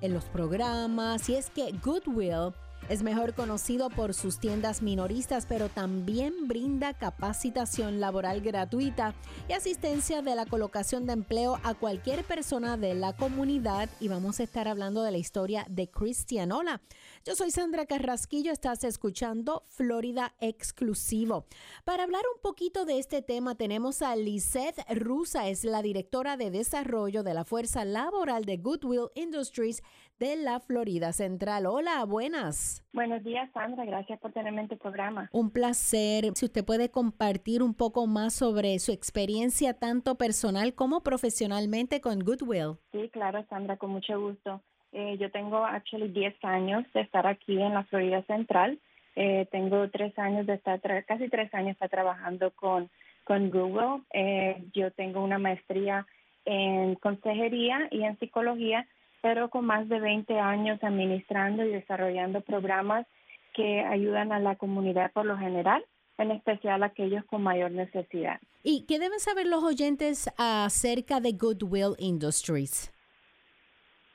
[0.00, 2.52] en los programas, y es que Goodwill
[2.88, 9.14] es mejor conocido por sus tiendas minoristas, pero también brinda capacitación laboral gratuita
[9.48, 13.88] y asistencia de la colocación de empleo a cualquier persona de la comunidad.
[14.00, 16.52] Y vamos a estar hablando de la historia de Christian.
[16.52, 16.80] Hola,
[17.24, 21.46] yo soy Sandra Carrasquillo, estás escuchando Florida Exclusivo.
[21.84, 26.50] Para hablar un poquito de este tema tenemos a Lisette Rusa, es la directora de
[26.50, 29.82] desarrollo de la Fuerza Laboral de Goodwill Industries
[30.18, 31.66] de la Florida Central.
[31.66, 32.84] Hola, buenas.
[32.92, 33.84] Buenos días, Sandra.
[33.84, 35.28] Gracias por tenerme en tu programa.
[35.32, 36.32] Un placer.
[36.34, 42.20] Si usted puede compartir un poco más sobre su experiencia tanto personal como profesionalmente con
[42.20, 42.76] Goodwill.
[42.92, 44.62] Sí, claro, Sandra, con mucho gusto.
[44.92, 48.80] Eh, yo tengo actually 10 años de estar aquí en la Florida Central.
[49.14, 52.90] Eh, tengo tres años de estar, casi tres años de estar trabajando con,
[53.24, 54.02] con Google.
[54.12, 56.06] Eh, yo tengo una maestría
[56.46, 58.86] en consejería y en psicología
[59.26, 63.08] pero con más de 20 años administrando y desarrollando programas
[63.54, 65.84] que ayudan a la comunidad por lo general,
[66.16, 68.38] en especial aquellos con mayor necesidad.
[68.62, 72.92] ¿Y qué deben saber los oyentes acerca de Goodwill Industries?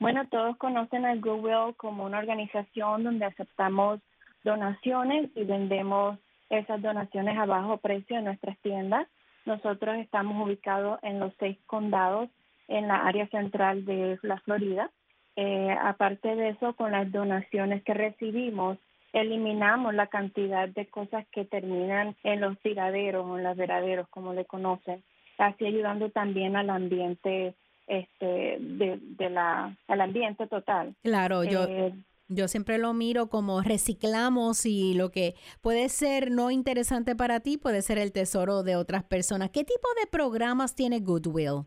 [0.00, 4.00] Bueno, todos conocen a Goodwill como una organización donde aceptamos
[4.44, 9.06] donaciones y vendemos esas donaciones a bajo precio en nuestras tiendas.
[9.44, 12.30] Nosotros estamos ubicados en los seis condados
[12.68, 14.90] en la área central de la Florida
[15.36, 18.78] eh, aparte de eso, con las donaciones que recibimos,
[19.12, 24.32] eliminamos la cantidad de cosas que terminan en los tiraderos o en los veraderos, como
[24.32, 25.02] le conocen,
[25.38, 27.54] así ayudando también al ambiente
[27.86, 30.94] este de, la al ambiente total.
[31.02, 31.92] Claro, yo eh,
[32.34, 37.58] yo siempre lo miro como reciclamos y lo que puede ser no interesante para ti
[37.58, 39.50] puede ser el tesoro de otras personas.
[39.50, 41.66] ¿Qué tipo de programas tiene Goodwill?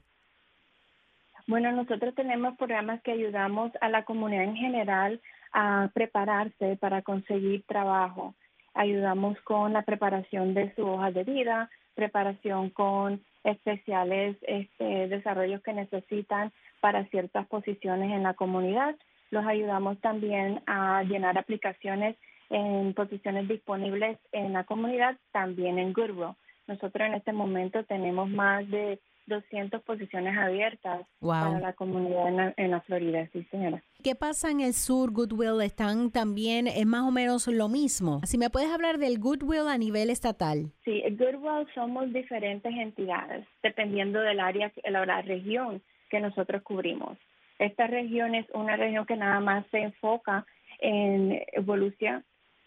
[1.47, 5.21] Bueno, nosotros tenemos programas que ayudamos a la comunidad en general
[5.53, 8.33] a prepararse para conseguir trabajo.
[8.73, 15.73] Ayudamos con la preparación de su hoja de vida, preparación con especiales este, desarrollos que
[15.73, 18.95] necesitan para ciertas posiciones en la comunidad.
[19.29, 22.15] Los ayudamos también a llenar aplicaciones
[22.49, 26.35] en posiciones disponibles en la comunidad, también en Goodwill.
[26.67, 32.82] Nosotros en este momento tenemos más de 200 posiciones abiertas para la comunidad en la,
[32.82, 33.82] Florida, sí señora.
[34.03, 35.61] ¿Qué pasa en el sur, Goodwill?
[35.61, 38.21] ¿Están también, es más o menos lo mismo?
[38.23, 40.71] Si me puedes hablar del Goodwill a nivel estatal.
[40.84, 47.17] Sí, Goodwill somos diferentes entidades, dependiendo del área, la región que nosotros cubrimos.
[47.57, 50.45] Esta región es una región que nada más se enfoca
[50.80, 52.21] en Volusia,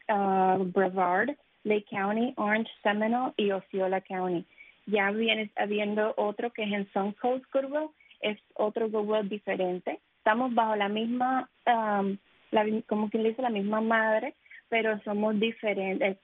[0.09, 4.47] uh, Brevard, Lake County, Orange, Seminole y Osceola County
[4.91, 10.01] ya viene habiendo otro que es en Suncoast Goodwill, es otro Goodwill diferente.
[10.19, 12.17] Estamos bajo la misma, um,
[12.87, 14.35] como quien dice, la misma madre,
[14.69, 16.19] pero somos diferentes,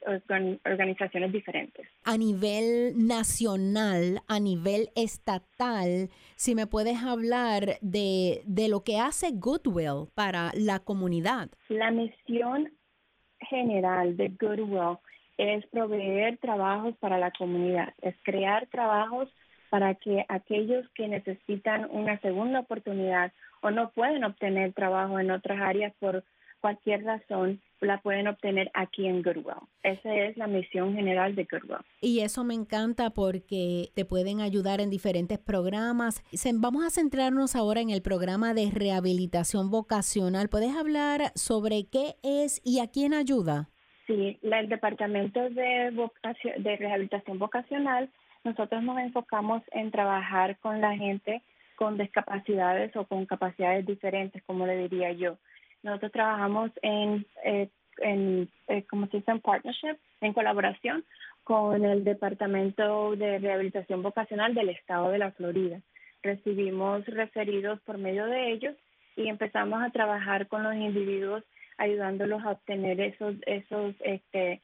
[0.65, 1.87] organizaciones diferentes.
[2.05, 9.31] A nivel nacional, a nivel estatal, si me puedes hablar de, de lo que hace
[9.33, 11.49] Goodwill para la comunidad.
[11.69, 12.71] La misión
[13.49, 14.99] general de Goodwill
[15.37, 19.29] es proveer trabajos para la comunidad, es crear trabajos
[19.71, 25.61] para que aquellos que necesitan una segunda oportunidad o no pueden obtener trabajo en otras
[25.61, 26.23] áreas por
[26.61, 29.69] cualquier razón, la pueden obtener aquí en Goodwill.
[29.83, 31.85] Esa es la misión general de Goodwill.
[32.01, 36.23] Y eso me encanta porque te pueden ayudar en diferentes programas.
[36.55, 40.49] Vamos a centrarnos ahora en el programa de rehabilitación vocacional.
[40.49, 43.69] ¿Puedes hablar sobre qué es y a quién ayuda?
[44.07, 46.11] Sí, el Departamento de,
[46.59, 48.11] de Rehabilitación Vocacional,
[48.45, 51.43] nosotros nos enfocamos en trabajar con la gente
[51.77, 55.39] con discapacidades o con capacidades diferentes, como le diría yo.
[55.83, 61.05] Nosotros trabajamos en, eh, en eh, como se dice, en partnership, en colaboración
[61.43, 65.81] con el Departamento de Rehabilitación Vocacional del Estado de la Florida.
[66.23, 68.75] recibimos referidos por medio de ellos
[69.15, 71.45] y empezamos a trabajar con los individuos
[71.79, 74.61] ayudándolos a obtener esos esos este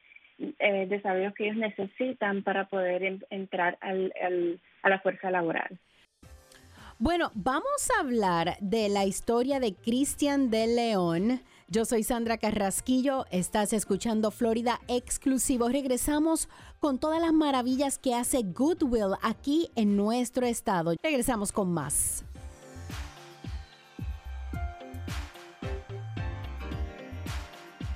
[0.59, 1.01] eh,
[1.35, 4.13] que ellos necesitan para poder entrar al,
[4.81, 5.79] a la fuerza laboral.
[6.97, 11.41] Bueno, vamos a hablar de la historia de Cristian de León.
[11.67, 15.69] Yo soy Sandra Carrasquillo, estás escuchando Florida Exclusivo.
[15.69, 16.49] Regresamos
[16.79, 20.93] con todas las maravillas que hace Goodwill aquí en nuestro estado.
[21.01, 22.25] Regresamos con más.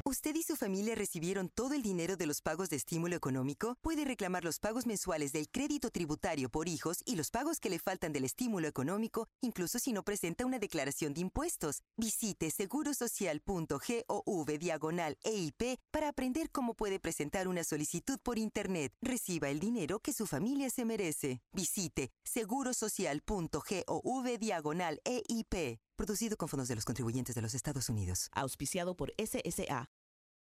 [0.07, 3.75] ¿Usted y su familia recibieron todo el dinero de los pagos de estímulo económico?
[3.81, 7.79] Puede reclamar los pagos mensuales del crédito tributario por hijos y los pagos que le
[7.79, 11.81] faltan del estímulo económico, incluso si no presenta una declaración de impuestos.
[11.97, 18.93] Visite segurosocial.gov diagonal EIP para aprender cómo puede presentar una solicitud por Internet.
[19.01, 21.41] Reciba el dinero que su familia se merece.
[21.51, 25.79] Visite segurosocial.gov diagonal EIP.
[25.97, 28.29] Producido con fondos de los contribuyentes de los Estados Unidos.
[28.33, 29.89] Auspiciado por SSA.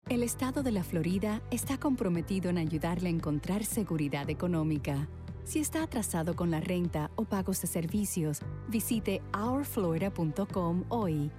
[0.10, 5.08] El estado de la Florida está comprometido en ayudarle a encontrar seguridad económica.
[5.44, 8.40] Si está atrasado con la renta o pagos de servicios,
[8.70, 11.32] visite ourflorida.com hoy.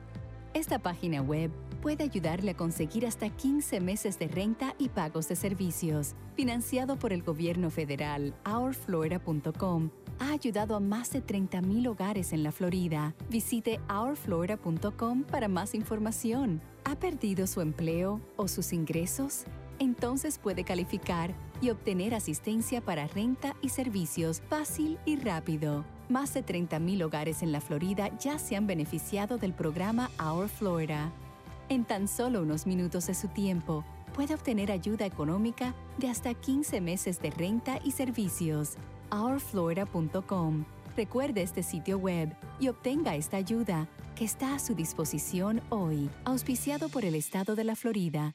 [0.55, 1.51] Esta página web
[1.83, 6.15] puede ayudarle a conseguir hasta 15 meses de renta y pagos de servicios.
[6.37, 12.53] Financiado por el gobierno federal, ourflorida.com ha ayudado a más de 30.000 hogares en la
[12.53, 13.15] Florida.
[13.31, 16.61] Visite ourflorida.com para más información.
[16.85, 19.45] ¿Ha perdido su empleo o sus ingresos?
[19.79, 25.85] Entonces puede calificar y obtener asistencia para renta y servicios fácil y rápido.
[26.09, 31.13] Más de 30.000 hogares en la Florida ya se han beneficiado del programa Our Florida.
[31.69, 36.81] En tan solo unos minutos de su tiempo, puede obtener ayuda económica de hasta 15
[36.81, 38.77] meses de renta y servicios.
[39.11, 40.65] OurFlorida.com.
[40.97, 46.89] Recuerde este sitio web y obtenga esta ayuda que está a su disposición hoy, auspiciado
[46.89, 48.35] por el estado de la Florida.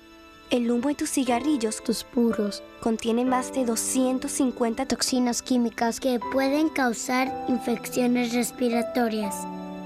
[0.51, 6.69] El humo de tus cigarrillos, tus puros, contienen más de 250 toxinas químicas que pueden
[6.69, 9.35] causar infecciones respiratorias,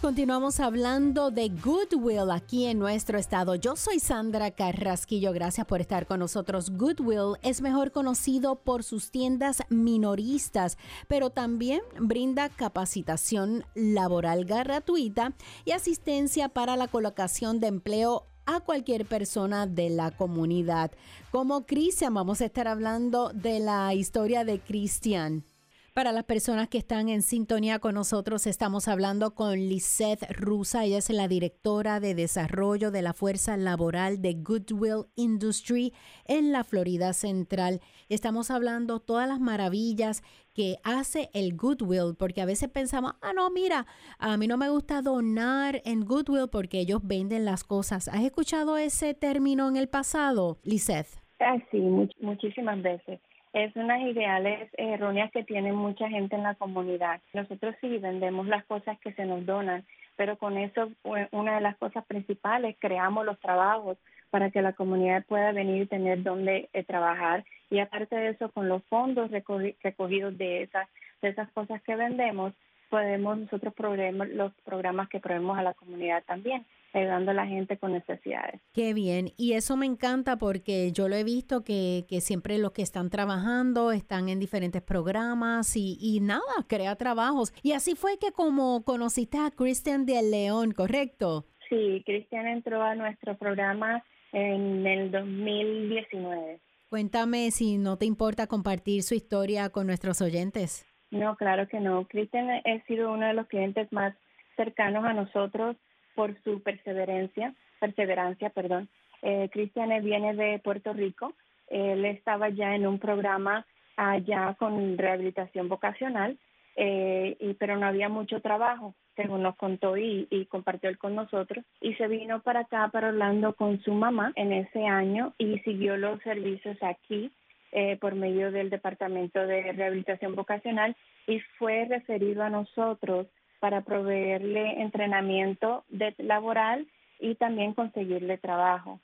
[0.00, 3.56] Continuamos hablando de Goodwill aquí en nuestro estado.
[3.56, 6.70] Yo soy Sandra Carrasquillo, gracias por estar con nosotros.
[6.70, 10.78] Goodwill es mejor conocido por sus tiendas minoristas,
[11.08, 15.32] pero también brinda capacitación laboral gratuita
[15.64, 20.90] y asistencia para la colocación de empleo a cualquier persona de la comunidad.
[21.30, 25.44] Como Cristian, vamos a estar hablando de la historia de Cristian.
[25.92, 30.84] Para las personas que están en sintonía con nosotros, estamos hablando con Lisette Rusa.
[30.84, 35.92] Ella es la directora de desarrollo de la fuerza laboral de Goodwill Industry
[36.24, 37.82] en la Florida Central.
[38.08, 40.22] Estamos hablando todas las maravillas
[40.54, 43.86] que hace el Goodwill, porque a veces pensamos, ah, no, mira,
[44.18, 48.08] a mí no me gusta donar en Goodwill porque ellos venden las cosas.
[48.08, 51.20] ¿Has escuchado ese término en el pasado, Lisette?
[51.40, 51.78] Ah, sí,
[52.20, 53.20] muchísimas veces
[53.52, 57.20] es unas ideales erróneas que tiene mucha gente en la comunidad.
[57.32, 59.84] Nosotros sí vendemos las cosas que se nos donan,
[60.16, 60.90] pero con eso
[61.32, 63.98] una de las cosas principales creamos los trabajos
[64.30, 68.50] para que la comunidad pueda venir y tener donde eh, trabajar y aparte de eso
[68.50, 70.88] con los fondos recogidos de esas
[71.22, 72.54] de esas cosas que vendemos
[72.90, 76.64] podemos nosotros programar los programas que proveemos a la comunidad también
[76.94, 78.60] ayudando a la gente con necesidades.
[78.72, 82.72] Qué bien, y eso me encanta porque yo lo he visto que, que siempre los
[82.72, 87.52] que están trabajando están en diferentes programas y, y nada, crea trabajos.
[87.62, 91.46] Y así fue que como conociste a Cristian de León, ¿correcto?
[91.68, 94.02] Sí, Cristian entró a nuestro programa
[94.32, 96.60] en el 2019.
[96.88, 100.86] Cuéntame si no te importa compartir su historia con nuestros oyentes.
[101.10, 102.06] No, claro que no.
[102.06, 104.14] Cristian ha sido uno de los clientes más
[104.56, 105.76] cercanos a nosotros
[106.14, 108.88] por su perseverancia, perseverancia, perdón.
[109.22, 111.34] Eh, Cristian viene de Puerto Rico.
[111.68, 113.66] Él estaba ya en un programa
[113.96, 116.38] allá con rehabilitación vocacional,
[116.76, 121.64] eh, y, pero no había mucho trabajo según nos contó y, compartió él con nosotros,
[121.80, 125.96] y se vino para acá, para Orlando, con su mamá en ese año y siguió
[125.96, 127.32] los servicios aquí
[127.72, 130.96] eh, por medio del Departamento de Rehabilitación Vocacional
[131.26, 133.26] y fue referido a nosotros
[133.58, 136.86] para proveerle entrenamiento de, laboral
[137.18, 139.00] y también conseguirle trabajo.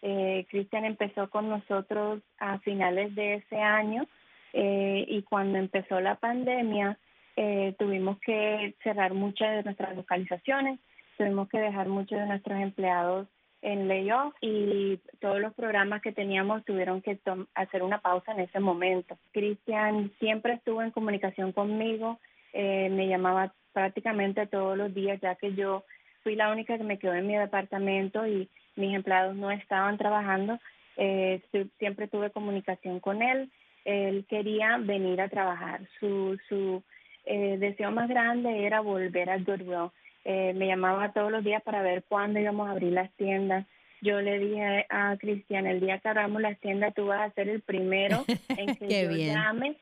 [0.00, 4.06] Eh, Cristian empezó con nosotros a finales de ese año
[4.54, 6.96] eh, y cuando empezó la pandemia,
[7.40, 10.80] eh, tuvimos que cerrar muchas de nuestras localizaciones,
[11.16, 13.28] tuvimos que dejar muchos de nuestros empleados
[13.62, 17.16] en layoff y todos los programas que teníamos tuvieron que
[17.54, 19.16] hacer una pausa en ese momento.
[19.30, 22.18] Cristian siempre estuvo en comunicación conmigo,
[22.54, 25.84] eh, me llamaba prácticamente todos los días ya que yo
[26.24, 30.58] fui la única que me quedó en mi departamento y mis empleados no estaban trabajando.
[30.96, 31.40] Eh,
[31.78, 33.48] siempre tuve comunicación con él.
[33.84, 35.82] Él quería venir a trabajar.
[36.00, 36.82] Su, su
[37.28, 39.90] eh, deseo más grande era volver a Goodwill.
[40.24, 43.66] Eh, me llamaba todos los días para ver cuándo íbamos a abrir las tiendas.
[44.00, 47.48] Yo le dije a Cristian, el día que abramos las tiendas, tú vas a ser
[47.48, 49.76] el primero en que yo llame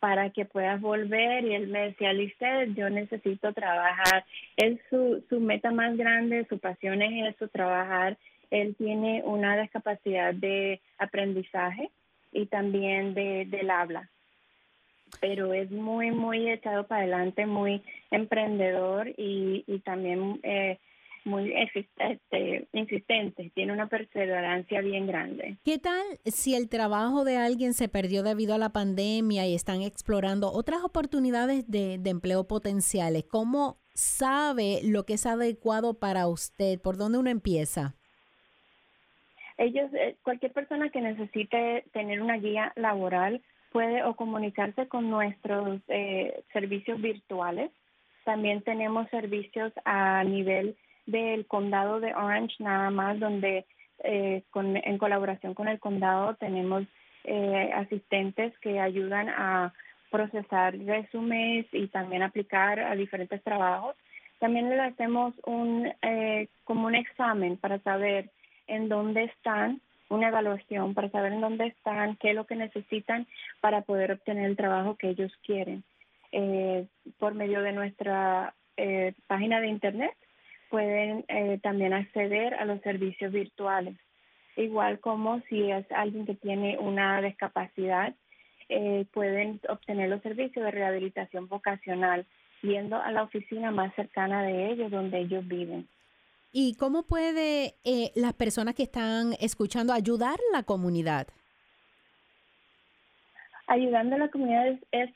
[0.00, 1.44] para que puedas volver.
[1.44, 4.24] Y él me decía, Lisset, yo necesito trabajar.
[4.56, 8.16] Él, su, su meta más grande, su pasión es eso, trabajar.
[8.50, 11.90] Él tiene una discapacidad de aprendizaje
[12.32, 14.08] y también de, del habla
[15.20, 20.78] pero es muy, muy echado para adelante, muy emprendedor y, y también eh,
[21.26, 25.56] muy este, insistente, tiene una perseverancia bien grande.
[25.64, 29.82] ¿Qué tal si el trabajo de alguien se perdió debido a la pandemia y están
[29.82, 33.24] explorando otras oportunidades de, de empleo potenciales?
[33.24, 36.80] ¿Cómo sabe lo que es adecuado para usted?
[36.80, 37.96] ¿Por dónde uno empieza?
[39.58, 43.42] Ellos, eh, cualquier persona que necesite tener una guía laboral,
[43.72, 47.70] puede o comunicarse con nuestros eh, servicios virtuales.
[48.24, 53.66] También tenemos servicios a nivel del condado de Orange, nada más, donde
[54.02, 56.84] eh, con, en colaboración con el condado tenemos
[57.24, 59.72] eh, asistentes que ayudan a
[60.10, 63.96] procesar resúmenes y también aplicar a diferentes trabajos.
[64.38, 65.90] También le hacemos un
[66.64, 68.30] como un examen para saber
[68.66, 73.26] en dónde están una evaluación para saber en dónde están, qué es lo que necesitan
[73.60, 75.84] para poder obtener el trabajo que ellos quieren.
[76.32, 76.86] Eh,
[77.18, 80.12] por medio de nuestra eh, página de internet
[80.70, 83.96] pueden eh, también acceder a los servicios virtuales,
[84.56, 88.14] igual como si es alguien que tiene una discapacidad,
[89.12, 92.26] pueden obtener los servicios de rehabilitación vocacional
[92.62, 95.86] yendo a la oficina más cercana de ellos donde ellos viven.
[96.52, 101.26] ¿Y cómo puede eh, las personas que están escuchando ayudar a la comunidad?
[103.66, 105.10] Ayudando a la comunidad es,